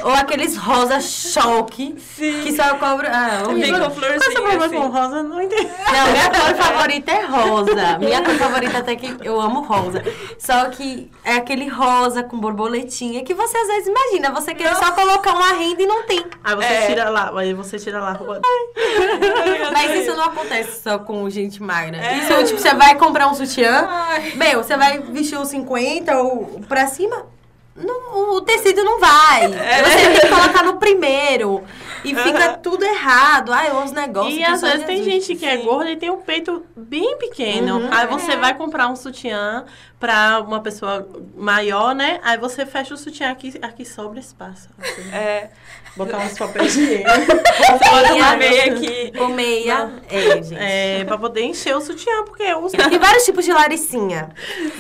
[0.04, 2.42] Ou aqueles rosa choque, Sim.
[2.44, 3.10] que só cobra...
[3.14, 3.90] Ah, Vem horrível.
[3.90, 4.88] com Qual é o problema com assim.
[4.90, 5.24] rosa?
[5.24, 5.64] Não entendi.
[5.68, 7.98] Não, minha cor favorita é rosa.
[8.00, 10.04] Minha cor favorita até que eu amo rosa.
[10.40, 14.92] Só que é aquele rosa com borboletinha que você às vezes imagina, você quer só
[14.92, 16.24] colocar uma renda e não tem.
[16.44, 16.86] Aí você É.
[16.88, 18.42] tira lá, aí você tira lá a roupa.
[19.74, 21.98] Mas isso não acontece só com gente magra.
[21.98, 22.18] É.
[22.18, 23.88] Isso, tipo, você vai comprar um sutiã,
[24.36, 27.26] meu, você vai vestir os 50 ou pra cima,
[27.76, 29.48] não- o tecido não vai.
[29.48, 31.64] Você tem que colocar no primeiro.
[32.04, 33.52] E fica tudo errado.
[33.52, 34.36] Ai, uns negócios.
[34.36, 37.80] E às vezes tem gente que é gorda e tem um peito bem pequeno.
[37.80, 37.90] Uhum.
[37.92, 39.66] Aí você vai comprar um sutiã
[40.00, 42.20] pra uma pessoa maior, né?
[42.24, 44.70] Aí você fecha o sutiã aqui, aqui sobra espaço.
[44.78, 45.50] Assim, É,
[45.98, 48.66] Botar uns papéis de bota uma Meia.
[48.74, 49.14] aqui.
[49.20, 49.90] Ou meia.
[50.10, 50.56] É, gente.
[50.56, 54.30] É, pra poder encher o sutiã, porque os Tem vários tipos de laricinha.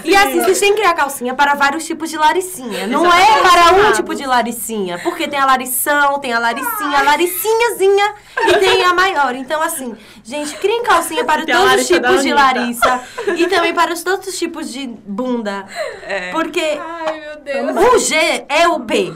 [0.04, 2.88] E assim, vocês têm que criar calcinha para vários tipos de laricinha.
[2.88, 5.00] Não é para um tipo de laricinha.
[5.00, 8.14] Porque tem a larição, tem a laricinha, a laricinhazinha
[8.48, 9.36] e tem a maior.
[9.36, 12.38] Então, assim, gente, criem calcinha para Tem todos os tipos de.
[12.38, 13.02] Larissa.
[13.36, 15.66] E também para os todos os tipos de bunda.
[16.04, 16.30] É.
[16.32, 17.94] Porque Ai, meu Deus.
[17.94, 18.16] o G
[18.48, 19.12] é o P.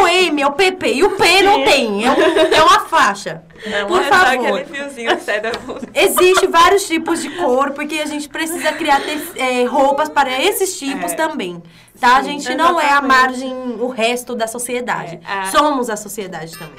[0.00, 0.92] O M é o PP.
[0.94, 2.04] E o P não tem.
[2.06, 3.42] É, um- é uma faixa.
[3.64, 4.26] É Por é favor.
[4.26, 5.88] aquele fiozinho que sai da bunda.
[5.94, 10.78] Existe vários tipos de corpo que a gente precisa criar te- é, roupas para esses
[10.78, 11.14] tipos É.
[11.14, 11.62] também.
[12.00, 12.16] Tá?
[12.16, 13.08] a Sim, gente não é a exatamente.
[13.14, 15.20] margem, o resto da sociedade.
[15.28, 16.74] É, a- Somos a sociedade também.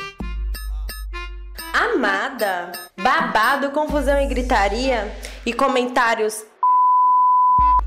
[1.73, 6.43] Amada, babado, confusão e gritaria e comentários.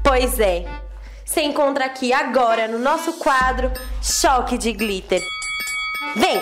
[0.03, 0.65] Pois é.
[1.25, 3.73] Você encontra aqui agora no nosso quadro
[4.03, 5.21] Choque de Glitter.
[6.15, 6.41] Vem!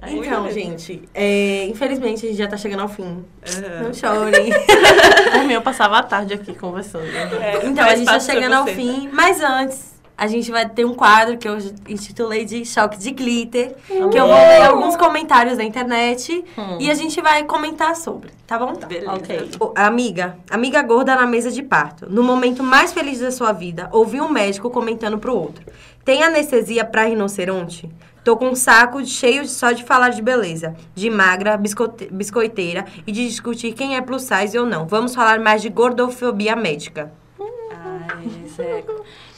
[0.00, 3.24] É, Então, gente, é, infelizmente a gente já tá chegando ao fim.
[3.46, 3.82] Aham.
[3.82, 4.50] Não chorem.
[5.32, 7.04] Por mim, eu passava a tarde aqui conversando.
[7.06, 10.94] É, Então, a gente tá chegando ao fim, mas antes, a gente vai ter um
[10.94, 11.56] quadro que eu
[11.88, 16.44] intitulei de Choque de Glitter, que eu vou ler alguns comentários da internet
[16.80, 18.72] e a gente vai comentar sobre, tá bom?
[18.74, 19.12] Beleza.
[19.12, 19.50] Ok.
[19.60, 22.06] O- Amiga, amiga gorda na mesa de parto.
[22.10, 25.64] No momento mais feliz da sua vida, ouvi um médico comentando pro outro.
[26.04, 27.88] Tem anestesia pra rinoceronte?
[28.28, 33.26] Tô com um saco cheio só de falar de beleza, de magra, biscoiteira e de
[33.26, 34.86] discutir quem é plus size ou não.
[34.86, 37.10] Vamos falar mais de gordofobia médica.
[37.40, 38.26] Ai,
[38.58, 38.84] é...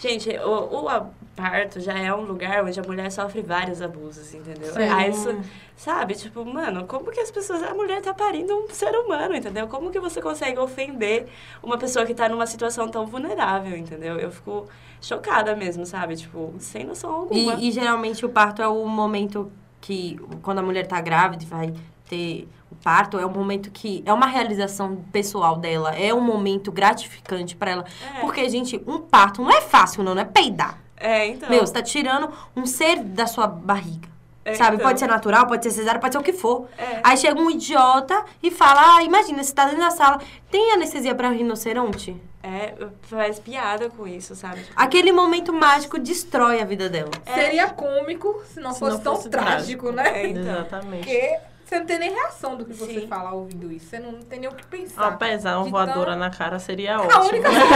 [0.01, 0.89] Gente, o, o
[1.37, 4.73] parto já é um lugar onde a mulher sofre vários abusos, entendeu?
[4.73, 4.83] Sim.
[4.83, 5.35] Aí isso,
[5.77, 7.63] sabe, tipo, mano, como que as pessoas.
[7.63, 9.67] A mulher tá parindo um ser humano, entendeu?
[9.69, 11.27] Como que você consegue ofender
[11.63, 14.19] uma pessoa que tá numa situação tão vulnerável, entendeu?
[14.19, 14.67] Eu fico
[15.01, 16.17] chocada mesmo, sabe?
[16.17, 17.55] Tipo, sem noção alguma.
[17.55, 19.51] E, e geralmente o parto é o momento
[19.81, 21.75] que, quando a mulher tá grávida e vai
[22.09, 26.71] ter o parto, é um momento que é uma realização pessoal dela, é um momento
[26.71, 27.85] gratificante pra ela.
[28.17, 28.21] É.
[28.21, 30.80] Porque, gente, um parto não é fácil, não, não é peidar.
[31.01, 31.49] É, então.
[31.49, 34.09] Meu, você tá tirando um ser da sua barriga.
[34.45, 34.77] É, sabe?
[34.77, 34.87] então.
[34.87, 36.69] Pode ser natural, pode ser cesárea, pode ser o que for.
[36.79, 37.01] É.
[37.03, 40.21] Aí chega um idiota e fala: Ah, imagina, você tá dentro da sala,
[40.51, 42.17] tem anestesia pra rinoceronte?
[42.43, 42.73] É,
[43.03, 44.63] faz piada com isso, sabe?
[44.63, 47.11] Tipo, Aquele momento mágico destrói a vida dela.
[47.35, 49.93] Seria cômico se não Se fosse não tão fosse trágico, trágico.
[49.93, 50.23] né?
[50.23, 50.43] É, então.
[50.43, 50.99] Exatamente.
[51.05, 51.39] Porque
[51.71, 53.07] você não tem nem reação do que você Sim.
[53.07, 53.87] fala ouvindo isso.
[53.91, 55.07] Você não tem nem o que pensar.
[55.07, 57.29] Apesar, uma De voadora tão- na cara seria A ótimo.
[57.29, 57.67] única coisa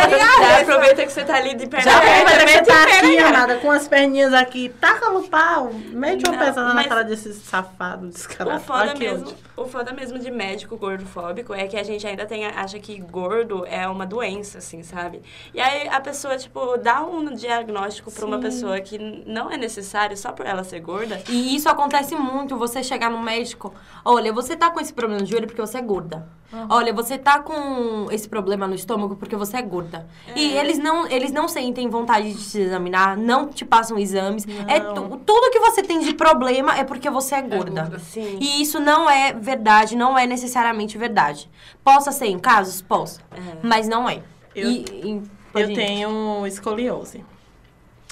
[0.00, 0.60] seria Já essa.
[0.62, 3.22] aproveita que você tá ali de perna Já aproveita que você tá o aqui, na
[3.22, 3.36] cara.
[3.36, 8.06] amada, com as perninhas aqui, taca no pau, mete uma pesada na cara desse safado,
[8.06, 8.60] O descarado.
[8.64, 9.36] foda, Aqui, mesmo, ódio.
[9.56, 13.64] O foda mesmo de médico gordofóbico é que a gente ainda tem, acha que gordo
[13.66, 15.22] é uma doença, assim, sabe?
[15.54, 20.16] E aí a pessoa, tipo, dá um diagnóstico pra uma pessoa que não é necessário
[20.16, 21.22] só por ela ser gorda.
[21.28, 23.72] E isso acontece muito, você chegar no médico,
[24.04, 26.26] olha, você tá com esse problema no joelho porque você é gorda.
[26.68, 30.06] Olha, você tá com esse problema no estômago porque você é gorda.
[30.36, 34.46] E eles não, eles não sentem vontade de te examinar, não te passam exames.
[34.68, 37.80] É tu- tudo que você tem de problema é porque você é gorda.
[37.82, 37.98] gorda.
[37.98, 38.38] Sim.
[38.40, 41.48] E isso não é verdade, não é necessariamente verdade.
[41.84, 42.82] Possa ser em casos?
[42.82, 43.20] Possa.
[43.62, 44.22] Mas não é.
[44.56, 45.22] Eu- E- e-
[45.54, 47.24] Eu tenho escoliose.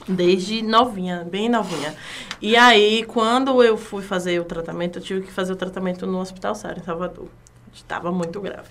[0.07, 1.95] Desde novinha, bem novinha.
[2.41, 6.19] E aí, quando eu fui fazer o tratamento, eu tive que fazer o tratamento no
[6.21, 7.29] Hospital Sara, em Salvador.
[7.73, 8.71] Estava muito grave.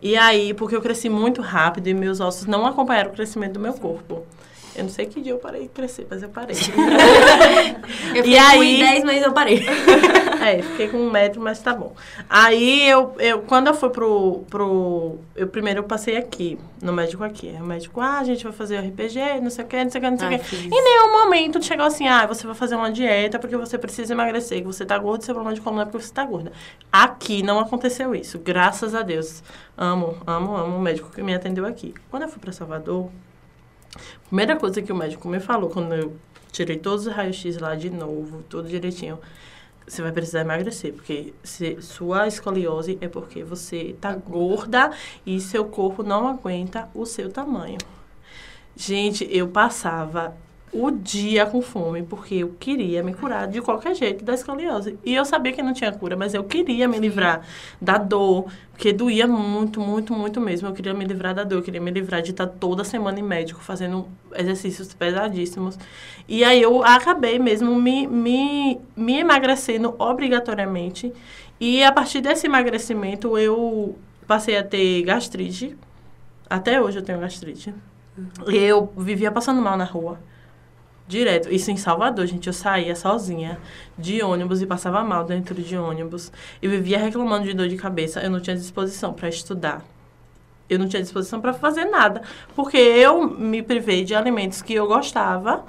[0.00, 3.60] E aí, porque eu cresci muito rápido e meus ossos não acompanharam o crescimento do
[3.60, 4.26] meu corpo.
[4.74, 6.56] Eu não sei que dia eu parei de crescer, mas eu parei.
[8.14, 9.62] Eu E fiquei com aí- 10, mas eu parei.
[10.42, 11.94] É, fiquei com um metro, mas tá bom.
[12.28, 15.18] Aí eu, eu quando eu fui pro, pro.
[15.36, 17.54] Eu primeiro eu passei aqui, no médico aqui.
[17.60, 20.02] O médico, ah, a gente vai fazer RPG, não sei o que, não sei o
[20.04, 20.56] que, não sei o Ai, que.
[20.66, 24.58] Em nenhum momento chegou assim, ah, você vai fazer uma dieta porque você precisa emagrecer,
[24.58, 26.50] que você tá gordo, seu problema de coluna é porque você tá gorda.
[26.90, 29.44] Aqui não aconteceu isso, graças a Deus.
[29.78, 31.94] Amo, amo, amo o médico que me atendeu aqui.
[32.10, 33.08] Quando eu fui pra Salvador,
[34.26, 36.16] primeira coisa que o médico me falou quando eu
[36.50, 39.18] tirei todos os raios-x lá de novo, tudo direitinho,
[39.86, 44.92] você vai precisar emagrecer, porque se, sua escoliose é porque você tá gorda
[45.26, 47.78] e seu corpo não aguenta o seu tamanho.
[48.76, 50.36] Gente, eu passava
[50.72, 54.98] o dia com fome, porque eu queria me curar de qualquer jeito da escoliose.
[55.04, 57.46] E eu sabia que não tinha cura, mas eu queria me livrar
[57.78, 60.68] da dor, porque doía muito, muito, muito mesmo.
[60.68, 63.22] Eu queria me livrar da dor, eu queria me livrar de estar toda semana em
[63.22, 65.78] médico, fazendo exercícios pesadíssimos.
[66.26, 71.12] E aí eu acabei mesmo me, me, me emagrecendo obrigatoriamente.
[71.60, 73.94] E a partir desse emagrecimento, eu
[74.26, 75.76] passei a ter gastrite.
[76.48, 77.74] Até hoje eu tenho gastrite.
[78.46, 80.18] Eu vivia passando mal na rua.
[81.06, 81.52] Direto.
[81.52, 82.46] Isso em Salvador, gente.
[82.46, 83.58] Eu saía sozinha
[83.98, 86.32] de ônibus e passava mal dentro de ônibus.
[86.60, 88.20] Eu vivia reclamando de dor de cabeça.
[88.20, 89.84] Eu não tinha disposição para estudar.
[90.68, 92.22] Eu não tinha disposição para fazer nada.
[92.54, 95.64] Porque eu me privei de alimentos que eu gostava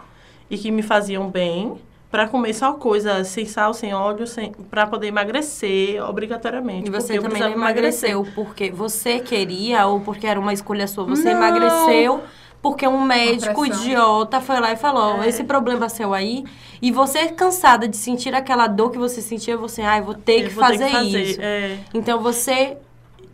[0.49, 1.77] e que me faziam bem
[2.13, 6.87] para comer só coisa sem sal, sem óleo, sem, para poder emagrecer obrigatoriamente.
[6.87, 8.11] E você também precisava emagrecer.
[8.11, 11.05] emagreceu porque você queria ou porque era uma escolha sua.
[11.05, 11.37] Você Não.
[11.37, 12.21] emagreceu
[12.63, 15.27] porque um médico idiota foi lá e falou: É.
[15.27, 16.45] esse problema seu aí.
[16.81, 20.49] E você cansada de sentir aquela dor que você sentia, você, ai, vou ter que
[20.49, 21.41] vou ter fazer, fazer, isso.
[21.41, 21.77] é.
[21.93, 22.77] Então você.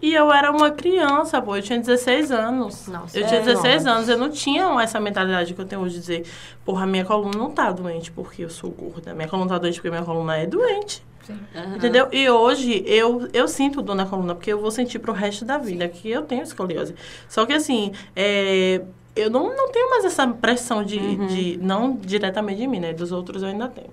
[0.01, 2.87] E eu era uma criança, pô, eu tinha 16 anos.
[2.87, 3.97] Nossa, eu é tinha 16 nova.
[3.97, 6.25] anos, eu não tinha essa mentalidade que eu tenho hoje de dizer,
[6.63, 9.13] porra, minha coluna não tá doente porque eu sou gorda.
[9.13, 11.03] Minha coluna tá doente porque minha coluna é doente.
[11.75, 12.07] Entendeu?
[12.11, 15.57] E hoje eu, eu sinto dor na coluna, porque eu vou sentir pro resto da
[15.57, 16.95] vida que eu tenho escoliose.
[17.27, 18.81] Só que assim, é,
[19.19, 20.97] eu não, não tenho mais essa pressão de,
[21.27, 21.57] de.
[21.61, 22.93] Não diretamente de mim, né?
[22.93, 23.89] Dos outros eu ainda tenho.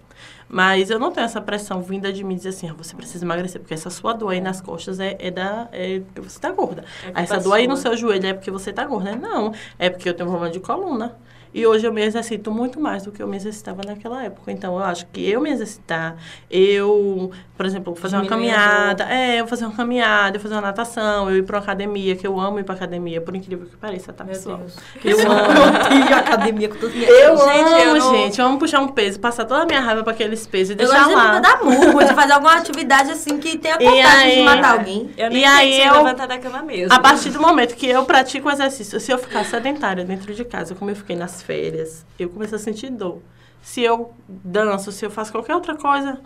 [0.48, 3.60] Mas eu não tenho essa pressão vinda de mim dizer assim, ah, você precisa emagrecer,
[3.60, 5.68] porque essa sua dor aí nas costas é, é da.
[5.72, 6.84] É porque você tá gorda.
[7.04, 7.90] É Aí essa culpa dor aí no sua.
[7.90, 9.16] seu joelho é porque você tá gorda.
[9.16, 11.16] Não, é porque eu tenho problema de coluna.
[11.56, 14.52] E hoje eu me exercito muito mais do que eu me exercitava naquela época.
[14.52, 16.14] Então, eu acho que eu me exercitar,
[16.50, 21.30] eu, por exemplo, fazer uma caminhada, é, eu fazer uma caminhada, eu fazer uma natação,
[21.30, 24.12] eu ir pra uma academia, que eu amo ir pra academia, por incrível que pareça,
[24.12, 24.60] tá, pessoal?
[25.02, 26.08] Eu amo.
[26.10, 28.38] E academia com tudo Eu Gente, amo, eu não- gente.
[28.38, 30.76] Eu amo puxar um peso, passar toda a minha raiva pra aqueles pesos e Eu
[30.76, 31.38] deixar de lá.
[31.38, 35.10] dar murro, de fazer alguma atividade assim que tenha vontade de matar alguém.
[35.16, 36.92] Eu nem E aí se eu- levantar da cama mesmo.
[36.92, 40.44] A partir do momento que eu pratico o exercício, se eu ficar sedentária dentro de
[40.44, 43.22] casa, como eu fiquei nas férias, eu começo a sentir dor.
[43.62, 46.20] Se eu danço, se eu faço qualquer outra coisa,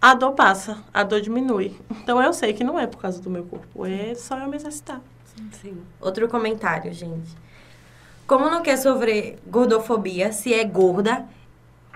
[0.00, 1.76] a dor passa, a dor diminui.
[2.02, 4.56] Então eu sei que não é por causa do meu corpo, é só eu me
[4.56, 5.00] exercitar.
[5.60, 5.76] Sim.
[6.00, 7.36] Outro comentário, gente.
[8.26, 11.26] Como não quer sofrer gordofobia se é gorda?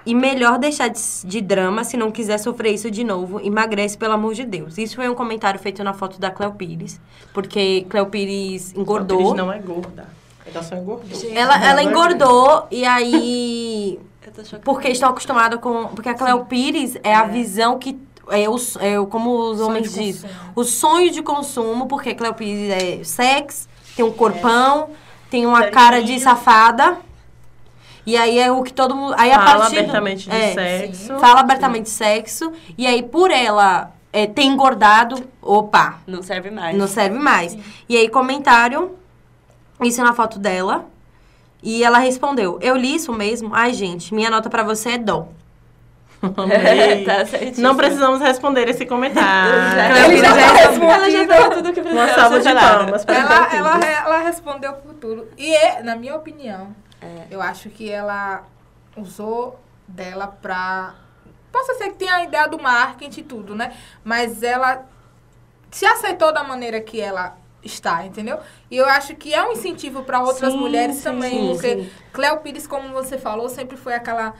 [0.06, 3.40] E melhor deixar de, de drama se não quiser sofrer isso de novo.
[3.40, 4.78] Emagrece, pelo amor de Deus.
[4.78, 6.98] Isso foi um comentário feito na foto da Cleo Pires.
[7.34, 9.18] Porque Cleo Pires engordou.
[9.18, 10.19] A Cris não é gorda.
[10.54, 11.18] Ela só engordou.
[11.20, 13.98] Gente, Ela, ela é engordou e aí.
[14.64, 15.88] Porque estão acostumados com.
[15.88, 17.98] Porque a Cleo Pires é, a visão que.
[18.28, 20.30] É, o, é o- como os homens dizem.
[20.54, 24.90] O sonho de consumo, porque a Cleo Pires é sexo, tem um corpão,
[25.28, 26.98] tem uma cara de safada.
[28.06, 29.14] E aí é o que todo mundo.
[29.18, 31.18] Aí a Fala partir do- abertamente de é, sexo.
[31.18, 32.52] Fala abertamente de sexo.
[32.78, 36.76] E aí, por ela é, ter engordado, opa, Não serve mais.
[36.76, 37.56] não serve mais.
[37.88, 38.96] E aí, comentário,
[39.82, 40.86] isso na foto dela.
[41.62, 43.54] E ela respondeu: Eu li isso mesmo?
[43.54, 45.28] Ai, gente, minha nota pra você é dó.
[46.36, 47.04] Amei.
[47.04, 47.66] tá certíssimo.
[47.66, 49.52] Não precisamos responder esse comentário.
[50.04, 50.90] Ele já respondeu.
[50.90, 54.72] Ela já falou tudo que precisava Uma salva de palmas para Ela, ela, ela respondeu
[54.74, 55.28] por tudo.
[55.38, 57.26] E, é, na minha opinião, É.
[57.30, 58.42] eu acho que ela
[58.96, 59.58] usou
[59.88, 60.94] dela pra.
[61.50, 63.72] Posso ser que tenha a ideia do marketing e tudo, né?
[64.04, 64.86] Mas ela
[65.70, 68.38] se aceitou da maneira que ela está, entendeu?
[68.70, 71.30] E eu acho que é um incentivo para outras Sim, mulheres sim, também.
[71.30, 71.90] sim, porque sim.
[72.12, 74.34] Cleo Pires, como você falou, sempre foi aquela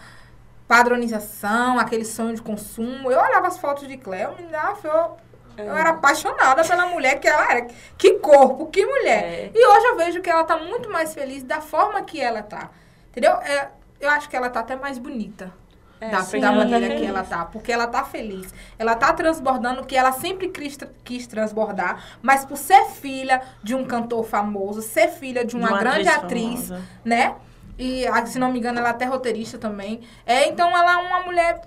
[0.67, 3.11] padronização, aquele sonho de consumo.
[3.11, 5.19] Eu olhava as fotos de Cleo, me dava,
[5.59, 7.67] eu, eu era apaixonada pela mulher que ela era.
[7.99, 9.23] Que corpo, que mulher.
[9.25, 9.51] É.
[9.55, 12.71] E hoje eu vejo que ela tá muito mais feliz da forma que ela tá.
[13.11, 13.33] Entendeu?
[13.33, 13.69] É,
[14.01, 15.53] eu acho que ela tá até mais bonita.
[16.01, 17.45] É, da, sim, da tá maneira que ela tá.
[17.45, 18.53] Porque ela tá feliz.
[18.79, 22.03] Ela tá transbordando o que ela sempre quis, quis transbordar.
[22.23, 26.09] Mas por ser filha de um cantor famoso, ser filha de uma, De uma grande
[26.09, 26.73] atriz atriz,
[27.05, 27.35] né?
[27.79, 30.01] E, ah, se não me engano, ela é até roteirista também.
[30.27, 31.63] É, então ela é uma mulher,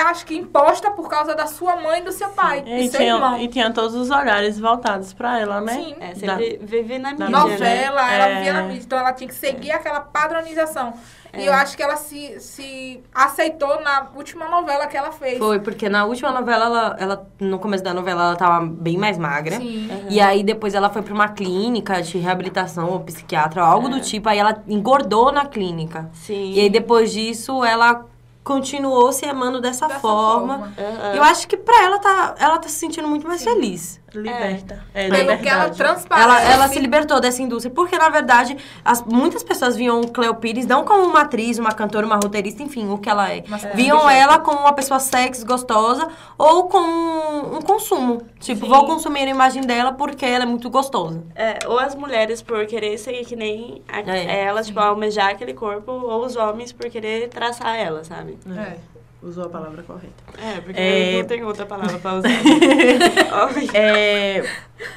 [0.00, 2.62] acho que imposta por causa da sua mãe e do seu pai.
[2.66, 3.38] E E seu tinha, irmão.
[3.38, 5.72] e tinha todos os olhares voltados pra ela, né?
[5.74, 5.94] Sim.
[6.00, 7.38] É, sempre vive na mídia, né?
[7.38, 8.42] novela, ela É.
[8.42, 10.94] via na mídia, então ela tinha que seguir aquela padronização.
[11.34, 11.48] E É.
[11.48, 15.38] eu acho que ela se, se aceitou na última novela que ela fez.
[15.38, 19.16] Foi, porque na última novela, ela, ela, no começo da novela, ela tava bem mais
[19.16, 19.56] magra.
[19.56, 19.88] Sim.
[20.10, 23.98] E aí depois ela foi pra uma clínica de reabilitação ou psiquiatra, ou algo do
[24.00, 24.28] tipo.
[24.28, 26.10] Aí ela engordou na clínica.
[26.12, 26.52] Sim.
[26.52, 28.04] E aí depois disso ela
[28.44, 30.58] continuou se amando dessa, Dessa forma.
[30.58, 30.74] forma.
[31.14, 34.00] Eu acho que pra ela tá, ela tá se sentindo muito mais feliz.
[34.14, 34.84] Liberta.
[34.94, 36.24] É, Pelo que ela transparece.
[36.28, 40.66] Ela, ela se libertou dessa indústria, porque na verdade as, muitas pessoas viam Cleo Pires
[40.66, 43.42] não como uma atriz, uma cantora, uma roteirista, enfim, o que ela é.
[43.48, 44.20] Mas viam objeto.
[44.20, 48.22] ela como uma pessoa sexy, gostosa, ou como um, um consumo.
[48.38, 48.70] Tipo, Sim.
[48.70, 51.22] vou consumir a imagem dela porque ela é muito gostosa.
[51.34, 54.44] É, ou as mulheres por querer ser que nem a, É.
[54.44, 58.38] ela, tipo, almejar aquele corpo, ou os homens por querer traçar ela, sabe?
[58.56, 58.76] É.
[59.22, 60.12] Usou a palavra correta.
[60.36, 61.18] É, porque É.
[61.18, 62.28] não tem outra palavra pra usar.
[63.74, 64.42] É,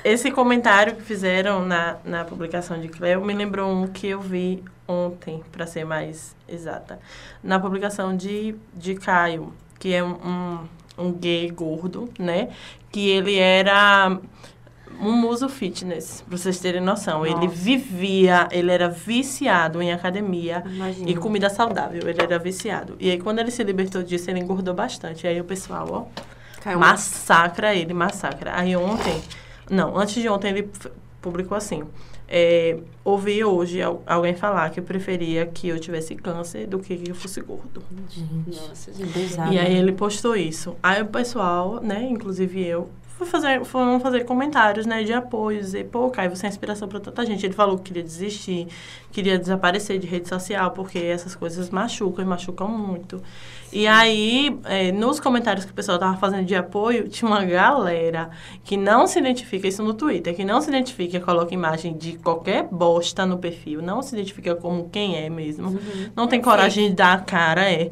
[0.03, 4.63] esse comentário que fizeram na, na publicação de Cleo me lembrou um que eu vi
[4.87, 6.99] ontem, para ser mais exata.
[7.43, 10.59] Na publicação de, de Caio, que é um, um,
[11.05, 12.49] um gay gordo, né?
[12.91, 14.17] Que ele era
[15.01, 17.25] um muso fitness, pra vocês terem noção.
[17.25, 17.47] Ele Nossa.
[17.49, 20.63] vivia, ele era viciado em academia.
[20.65, 21.09] Imagina.
[21.09, 22.95] E comida saudável, ele era viciado.
[22.99, 25.27] E aí, quando ele se libertou disso, ele engordou bastante.
[25.27, 26.21] Aí o pessoal, ó,
[26.61, 28.51] Caiu massacra ele, massacra.
[28.55, 29.21] Aí ontem,
[29.69, 30.69] não, antes de ontem ele
[31.21, 31.83] publicou assim.
[32.27, 37.11] É, ouvi hoje al- alguém falar que preferia que eu tivesse câncer do que que
[37.11, 37.83] eu fosse gordo.
[38.47, 39.53] Nossa, Que gente.
[39.53, 40.75] E aí ele postou isso.
[40.81, 42.89] Aí o pessoal, né, inclusive eu,
[43.23, 47.25] fazer, foram fazer comentários, né, de apoio, dizer, pô, Caio, você é inspiração pra tanta
[47.25, 47.45] gente.
[47.45, 48.67] Ele falou que queria desistir,
[49.11, 53.21] queria desaparecer de rede social, porque essas coisas machucam e machucam muito.
[53.71, 58.29] E aí, é, nos comentários que o pessoal tava fazendo de apoio, tinha uma galera
[58.63, 62.67] que não se identifica, isso no Twitter, que não se identifica, coloca imagem de qualquer
[62.71, 65.79] bosta no perfil, não se identifica como quem é mesmo,
[66.15, 67.89] não tem coragem de dar a cara, é.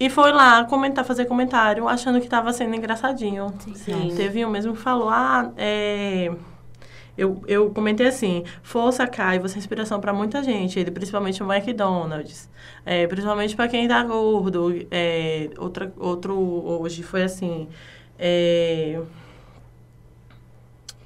[0.00, 3.52] E foi lá comentar, fazer comentário, achando que tava sendo engraçadinho.
[3.74, 4.14] Sim.
[4.16, 6.32] Teve um mesmo que falou, ah, é...
[7.18, 11.52] Eu, eu comentei assim, força, Kai, você é inspiração para muita gente, ele principalmente o
[11.52, 12.48] McDonald's,
[12.86, 14.86] é, principalmente para quem tá gordo.
[14.90, 17.68] É, outra, outro hoje foi assim,
[18.18, 19.02] é,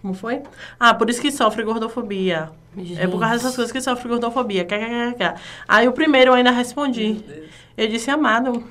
[0.01, 0.43] como foi?
[0.79, 2.51] Ah, por isso que sofre gordofobia.
[2.97, 4.67] É por causa dessas coisas que sofre gordofobia.
[5.67, 7.25] Aí o primeiro eu ainda respondi.
[7.77, 8.63] Eu disse, amado,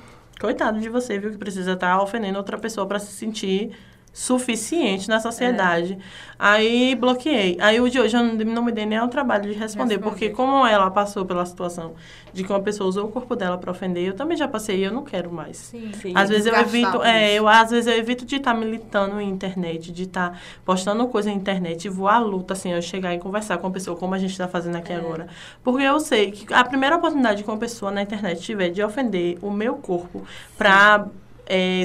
[0.44, 3.74] coitado de você, viu, que precisa estar ofendendo outra pessoa para se sentir
[4.14, 5.98] suficiente na sociedade.
[6.38, 7.58] Aí bloqueei.
[7.60, 9.98] Aí o de hoje eu não, não me dei nem ao trabalho de responder, Responder.
[9.98, 11.94] porque como ela passou pela situação
[12.32, 14.84] de que uma pessoa usou o corpo dela para ofender, eu também já passei e
[14.84, 15.56] eu não quero mais.
[15.56, 15.90] Sim.
[16.00, 16.12] Sim.
[16.14, 19.90] Às vezes eu evito, é, eu às vezes eu evito de estar militando em internet,
[19.90, 23.58] de estar postando coisa na internet e vou à luta, assim, eu chegar e conversar
[23.58, 25.26] com a pessoa, como a gente está fazendo aqui agora.
[25.62, 29.38] Porque eu sei que a primeira oportunidade que uma pessoa na internet tiver de ofender
[29.42, 30.22] o meu corpo
[30.56, 31.06] para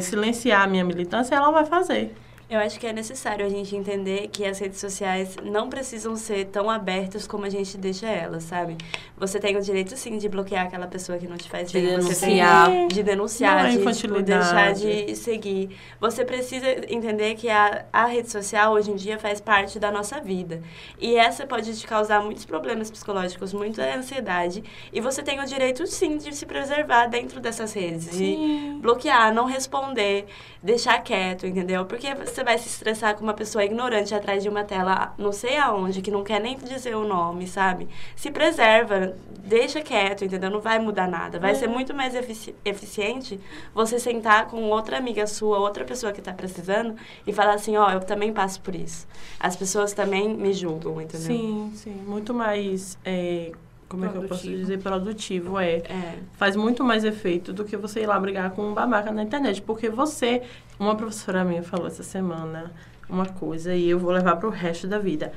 [0.02, 2.16] silenciar a minha militância, ela vai fazer.
[2.50, 6.46] Eu acho que é necessário a gente entender que as redes sociais não precisam ser
[6.46, 8.76] tão abertas como a gente deixa elas, sabe?
[9.16, 11.88] Você tem o direito, sim, de bloquear aquela pessoa que não te faz De bem.
[11.90, 12.66] denunciar.
[12.66, 15.06] Você tem de denunciar, Não é de tipo, deixar infantilidade.
[15.06, 15.78] de seguir.
[16.02, 20.20] Você precisa entender que a, a rede social, hoje em dia, faz parte da nossa
[20.20, 20.64] vida.
[21.00, 24.64] E essa pode te causar muitos problemas psicológicos, muita ansiedade.
[24.92, 28.10] E você tem o direito, sim, de se preservar dentro dessas redes.
[28.18, 30.26] De bloquear, não responder,
[30.64, 31.86] deixar quieto, entendeu?
[31.86, 35.58] Porque você vai se estressar com uma pessoa ignorante atrás de uma tela, não sei
[35.58, 37.88] aonde, que não quer nem dizer o nome, sabe?
[38.16, 39.14] Se preserva,
[39.44, 40.50] deixa quieto, entendeu?
[40.50, 41.40] Não vai mudar nada.
[41.40, 43.40] Vai ser muito mais efici- eficiente
[43.74, 47.90] você sentar com outra amiga sua, outra pessoa que tá precisando e falar assim, ó,
[47.92, 49.08] eu também passo por isso.
[49.40, 51.28] As pessoas também me julgam, entendeu?
[51.28, 51.92] Sim, sim.
[52.06, 52.98] Muito mais.
[53.06, 53.52] é,
[53.90, 54.58] como é que eu posso Produtivo.
[54.58, 54.78] dizer?
[54.82, 55.78] Produtivo, é.
[55.78, 56.20] É.
[56.34, 59.62] Faz muito mais efeito do que você ir lá brigar com um babaca na internet.
[59.62, 60.44] Porque você.
[60.80, 62.72] Uma professora minha falou essa semana
[63.10, 65.34] uma coisa e eu vou levar pro resto da vida.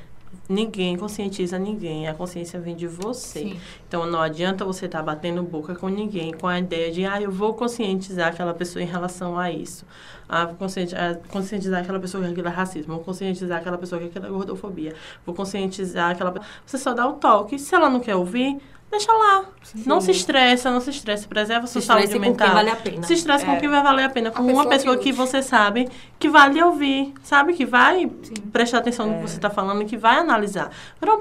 [0.48, 3.40] Ninguém conscientiza ninguém, a consciência vem de você.
[3.40, 3.60] Sim.
[3.86, 7.30] Então não adianta você estar batendo boca com ninguém com a ideia de, ah, eu
[7.30, 9.86] vou conscientizar aquela pessoa em relação a isso.
[10.28, 10.94] Ah, vou conscienti-
[11.28, 14.94] conscientizar aquela pessoa que aquilo é racismo, vou conscientizar aquela pessoa que aquilo é gordofobia,
[15.24, 16.34] vou conscientizar aquela
[16.66, 17.58] Você só dá o toque.
[17.58, 18.58] Se ela não quer ouvir,
[18.92, 19.44] deixa lá.
[19.84, 22.46] Não se estressa, não se estresse, preserva Se sua saúde estresse com mental.
[22.46, 23.02] quem vale a pena.
[23.02, 23.56] Se estresse com É.
[23.56, 25.88] quem vai valer a pena, com pessoa uma pessoa que que, você sabe
[26.18, 27.54] que vai lhe ouvir, sabe?
[27.54, 28.06] Que vai
[28.52, 29.16] prestar atenção no É.
[29.16, 30.70] que você está falando e que vai analisar.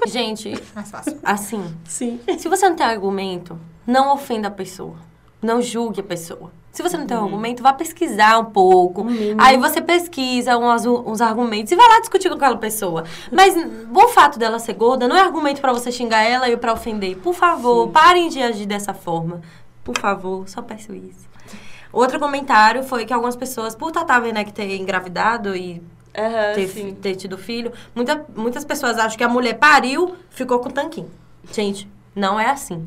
[0.06, 0.54] Gente,
[1.24, 2.20] assim, Sim.
[2.38, 3.58] se você não tem argumento,
[3.88, 4.96] não ofenda a pessoa.
[5.42, 6.52] Não julgue a pessoa.
[6.72, 9.06] Se você não tem argumento, vá pesquisar um pouco.
[9.38, 13.04] Aí você pesquisa uns, uns argumentos e vai lá discutir com aquela pessoa.
[13.32, 13.56] Mas
[13.94, 17.18] o fato dela ser gorda não é argumento pra você xingar ela e pra ofender.
[17.18, 19.42] Por favor, parem de agir dessa forma.
[19.84, 21.30] Por favor, só peço isso.
[21.92, 25.82] Outro comentário foi que algumas pessoas, por Tatá Werneck ter engravidado e
[26.18, 26.94] Aham, ter, sim.
[26.94, 31.12] ter tido filho, muita, muitas pessoas acham que a mulher pariu, ficou com tanquinho.
[31.52, 32.86] Gente, não é assim,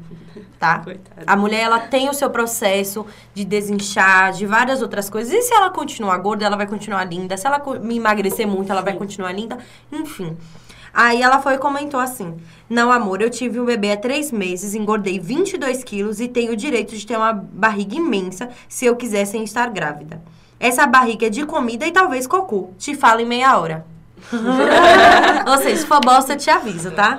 [0.58, 0.78] tá?
[0.84, 1.22] Coitada.
[1.26, 5.32] A mulher, ela tem o seu processo de desinchar, de várias outras coisas.
[5.32, 7.36] E se ela continuar gorda, ela vai continuar linda.
[7.36, 9.58] Se ela me emagrecer muito, ela vai continuar linda.
[9.90, 10.36] Enfim.
[10.92, 12.36] Aí ela foi e comentou assim:
[12.68, 16.56] Não, amor, eu tive um bebê há três meses, engordei 22 quilos e tenho o
[16.56, 20.22] direito de ter uma barriga imensa se eu quiser sem estar grávida.
[20.60, 22.70] Essa barriga é de comida e talvez cocô.
[22.78, 23.84] Te falo em meia hora.
[25.46, 27.18] Ou seja, se for bosta, eu te aviso, tá?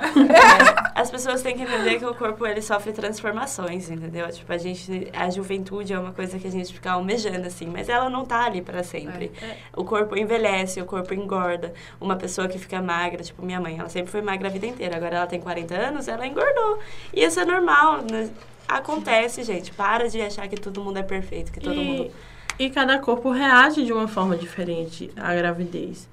[0.94, 4.28] As pessoas têm que entender que o corpo ele sofre transformações, entendeu?
[4.30, 7.88] Tipo, a gente, a juventude é uma coisa que a gente fica almejando assim, mas
[7.88, 9.30] ela não tá ali para sempre.
[9.74, 11.72] O corpo envelhece, o corpo engorda.
[12.00, 14.96] Uma pessoa que fica magra, tipo minha mãe, ela sempre foi magra a vida inteira,
[14.96, 16.78] agora ela tem 40 anos, ela engordou.
[17.12, 18.30] E isso é normal, né?
[18.66, 19.70] Acontece, gente.
[19.72, 22.10] Para de achar que todo mundo é perfeito, que todo e, mundo
[22.58, 26.08] e cada corpo reage de uma forma diferente à gravidez.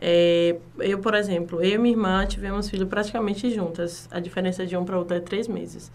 [0.00, 4.08] É, eu, por exemplo, eu e minha irmã tivemos filho praticamente juntas.
[4.10, 5.90] A diferença de um para outro é três meses.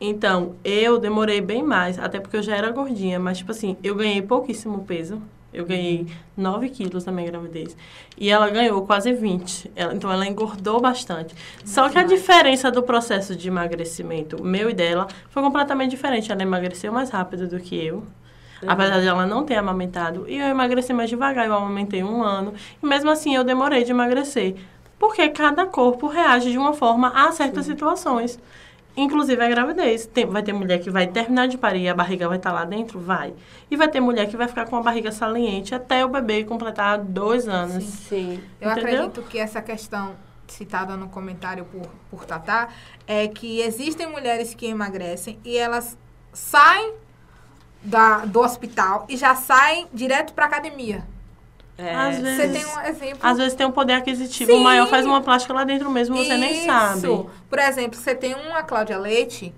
[0.00, 3.94] Então, eu demorei bem mais, até porque eu já era gordinha, mas, tipo assim, eu
[3.94, 5.20] ganhei pouquíssimo peso.
[5.54, 7.74] Eu ganhei 9 quilos na minha gravidez.
[8.18, 9.70] E ela ganhou quase 20.
[9.74, 11.34] Ela- então, ela engordou bastante.
[11.64, 16.30] Só que a diferença do processo de emagrecimento, meu e dela, foi completamente diferente.
[16.30, 18.02] Ela emagreceu mais rápido do que eu.
[18.66, 20.24] Apesar de ela não ter amamentado.
[20.28, 21.46] E eu emagreci mais devagar.
[21.46, 22.54] Eu amamentei um ano.
[22.82, 24.54] E mesmo assim, eu demorei de emagrecer.
[24.98, 28.38] Porque cada corpo reage de uma forma a certas situações.
[28.96, 30.06] Inclusive a gravidez.
[30.06, 32.64] Tem- vai ter mulher que vai terminar de parir e a barriga vai estar lá
[32.64, 32.98] dentro?
[32.98, 33.34] Vai.
[33.70, 36.96] E vai ter mulher que vai ficar com a barriga saliente até o bebê completar
[36.98, 37.84] dois anos.
[37.84, 38.40] Sim.
[38.58, 38.90] Eu Entendeu?
[39.04, 40.14] acredito que essa questão
[40.48, 42.68] citada no comentário por, por Tatá
[43.06, 45.98] é que existem mulheres que emagrecem e elas
[46.32, 46.94] saem
[47.86, 51.04] da, do hospital e já saem direto para academia.
[51.78, 52.52] É, Às Você vezes.
[52.62, 53.18] tem um exemplo.
[53.22, 54.62] Às vezes tem um poder aquisitivo Sim.
[54.62, 56.98] maior, faz uma plástica lá dentro mesmo, você nem sabe.
[56.98, 57.30] Isso.
[57.48, 59.54] Por exemplo, você tem uma Cláudia Leite,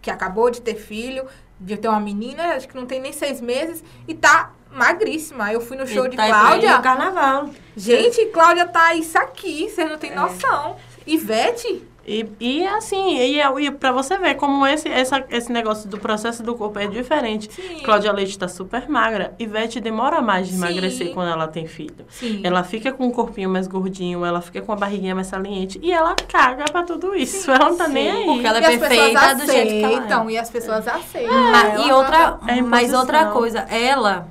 [0.00, 1.26] que acabou de ter filho,
[1.60, 5.52] de ter uma menina, acho que não tem nem seis meses, e tá magríssima.
[5.52, 6.76] Eu fui no show de tá pra ir Cláudia.
[6.78, 7.50] no carnaval.
[7.76, 9.98] Gente, Cláudia tá isso aqui, vocês não É.
[9.98, 10.76] têm noção.
[11.06, 15.96] Ivete, E, e assim, e, e pra você ver como esse, essa, esse negócio do
[15.96, 17.48] processo do corpo é diferente.
[17.52, 17.80] Sim.
[17.84, 19.32] Cláudia Leite tá super magra.
[19.38, 20.58] Ivete demora mais de Sim.
[20.58, 22.04] emagrecer quando ela tem filho.
[22.08, 22.40] Sim.
[22.42, 25.78] Ela fica com um corpinho mais gordinho, ela fica com a barriguinha mais saliente.
[25.80, 27.48] E ela caga pra tudo isso.
[27.48, 28.24] ela não tá nem aí.
[28.26, 29.96] Porque ela é e as perfeita pessoas do jeito que ela é.
[29.98, 31.32] aceitam, e as pessoas aceitam.
[31.52, 34.26] Ma- Ela e outra, É mas outra coisa, ela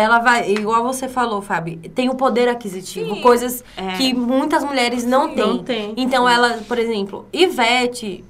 [0.00, 3.20] ela vai, igual você falou, Fábio, tem o poder aquisitivo, Sim.
[3.22, 3.96] coisas É.
[3.96, 5.46] que muitas mulheres não Sim, têm.
[5.46, 5.94] não tem.
[5.96, 8.24] Então ela, por exemplo, Ivete,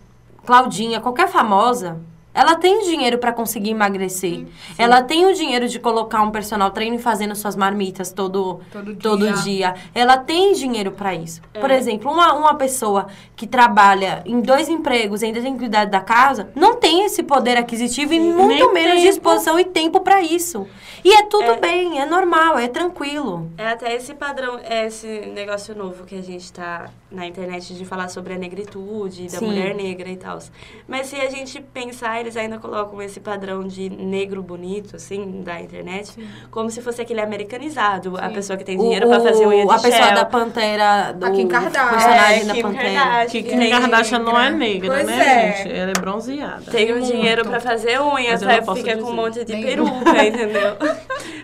[0.45, 1.99] Claudinha, qualquer famosa,
[2.33, 4.39] Ela tem dinheiro para conseguir emagrecer.
[4.39, 4.49] Sim.
[4.79, 8.97] Ela tem o dinheiro de colocar um personal trainer fazendo suas marmitas todo, todo, dia.
[8.97, 9.75] todo dia.
[9.95, 11.41] Ela tem dinheiro para isso.
[11.53, 11.59] É.
[11.59, 15.87] Por exemplo, uma, uma pessoa que trabalha em dois empregos e ainda tem que cuidar
[15.87, 18.17] da casa, não tem esse poder aquisitivo Sim.
[18.17, 19.09] e muito menos tempo.
[19.09, 20.67] disposição e tempo para isso.
[21.05, 21.57] E é tudo é.
[21.57, 23.51] bem, é normal, é tranquilo.
[23.57, 27.85] É até esse padrão, é esse negócio novo que a gente tá na internet de
[27.85, 29.47] falar sobre a negritude, da Sim.
[29.47, 30.39] mulher negra e tal.
[30.87, 35.61] Mas se a gente pensar, eles ainda colocam esse padrão de negro bonito, assim, da
[35.61, 36.29] internet, Sim.
[36.51, 38.23] como se fosse aquele americanizado, Sim.
[38.23, 40.15] a pessoa que tem dinheiro para fazer unha de A pessoa shell.
[40.15, 41.91] da Pantera, do a Kim Kardashian.
[41.91, 42.95] personagem é, da Kim Pantera.
[42.95, 43.43] Kardashian.
[43.43, 45.57] Que Kim Kardashian não é negra, pois né, é.
[45.57, 45.77] gente?
[45.77, 46.71] Ela é bronzeada.
[46.71, 50.77] Tem o dinheiro para fazer unha, fica com um monte de peruca, entendeu?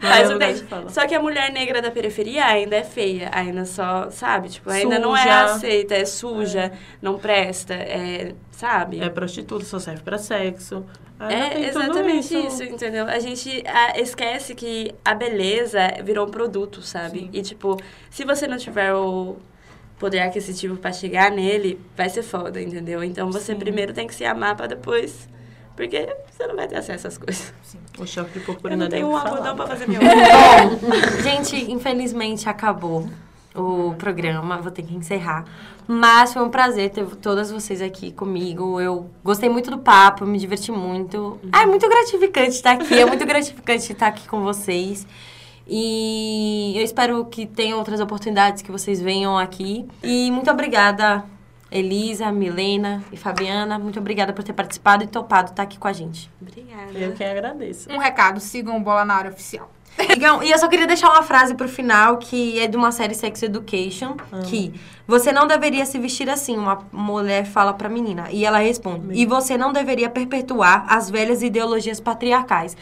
[0.00, 0.64] Faz o dente.
[0.88, 4.48] Só que a mulher negra da periferia ainda é feia, ainda só, sabe?
[4.48, 5.06] Tipo, ainda suja.
[5.06, 6.72] não é aceita, é suja, é.
[7.00, 9.00] não presta, é, sabe?
[9.00, 10.84] É prostituta, só serve para sexo.
[11.20, 12.62] é exatamente isso.
[12.62, 12.62] isso.
[12.64, 13.06] entendeu?
[13.06, 17.20] A gente a, esquece que a beleza virou um produto, sabe?
[17.20, 17.30] Sim.
[17.34, 17.76] E, tipo,
[18.10, 19.36] se você não tiver o
[19.98, 23.04] poder aquisitivo para chegar nele, vai ser foda, entendeu?
[23.04, 23.58] Então, você Sim.
[23.58, 25.28] primeiro tem que se amar para depois
[25.74, 27.52] porque você não vai ter acesso às coisas.
[27.62, 27.78] Sim.
[27.98, 30.00] O choque de purpurina Eu não tenho um algodão pra fazer meu.
[30.00, 33.06] Bom, gente, infelizmente acabou
[33.56, 35.44] o programa, vou ter que encerrar.
[35.86, 38.80] Mas foi um prazer ter todas vocês aqui comigo.
[38.80, 41.38] Eu gostei muito do papo, me diverti muito.
[41.52, 45.06] Ah, é muito gratificante estar aqui, é muito gratificante estar aqui com vocês.
[45.68, 49.86] E eu espero que tenha outras oportunidades que vocês venham aqui.
[50.02, 51.24] E muito obrigada
[51.70, 55.92] Elisa, Milena e Fabiana, muito obrigada por ter participado e topado estar aqui com a
[55.92, 56.30] gente.
[56.40, 56.98] Obrigada.
[56.98, 57.90] Eu que agradeço.
[57.90, 59.70] Um recado, sigam o Bola na Área Oficial.
[60.44, 63.42] e eu só queria deixar uma frase pro final, que é de uma série Sex
[63.42, 64.42] Education, uhum.
[64.42, 64.72] que
[65.06, 68.28] você não deveria se vestir assim, uma mulher fala pra menina.
[68.30, 72.76] E ela responde, e você não deveria perpetuar as velhas ideologias patriarcais.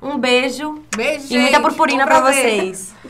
[0.00, 0.82] Um beijo.
[0.94, 2.94] Beijo, E muita purpurina para vocês.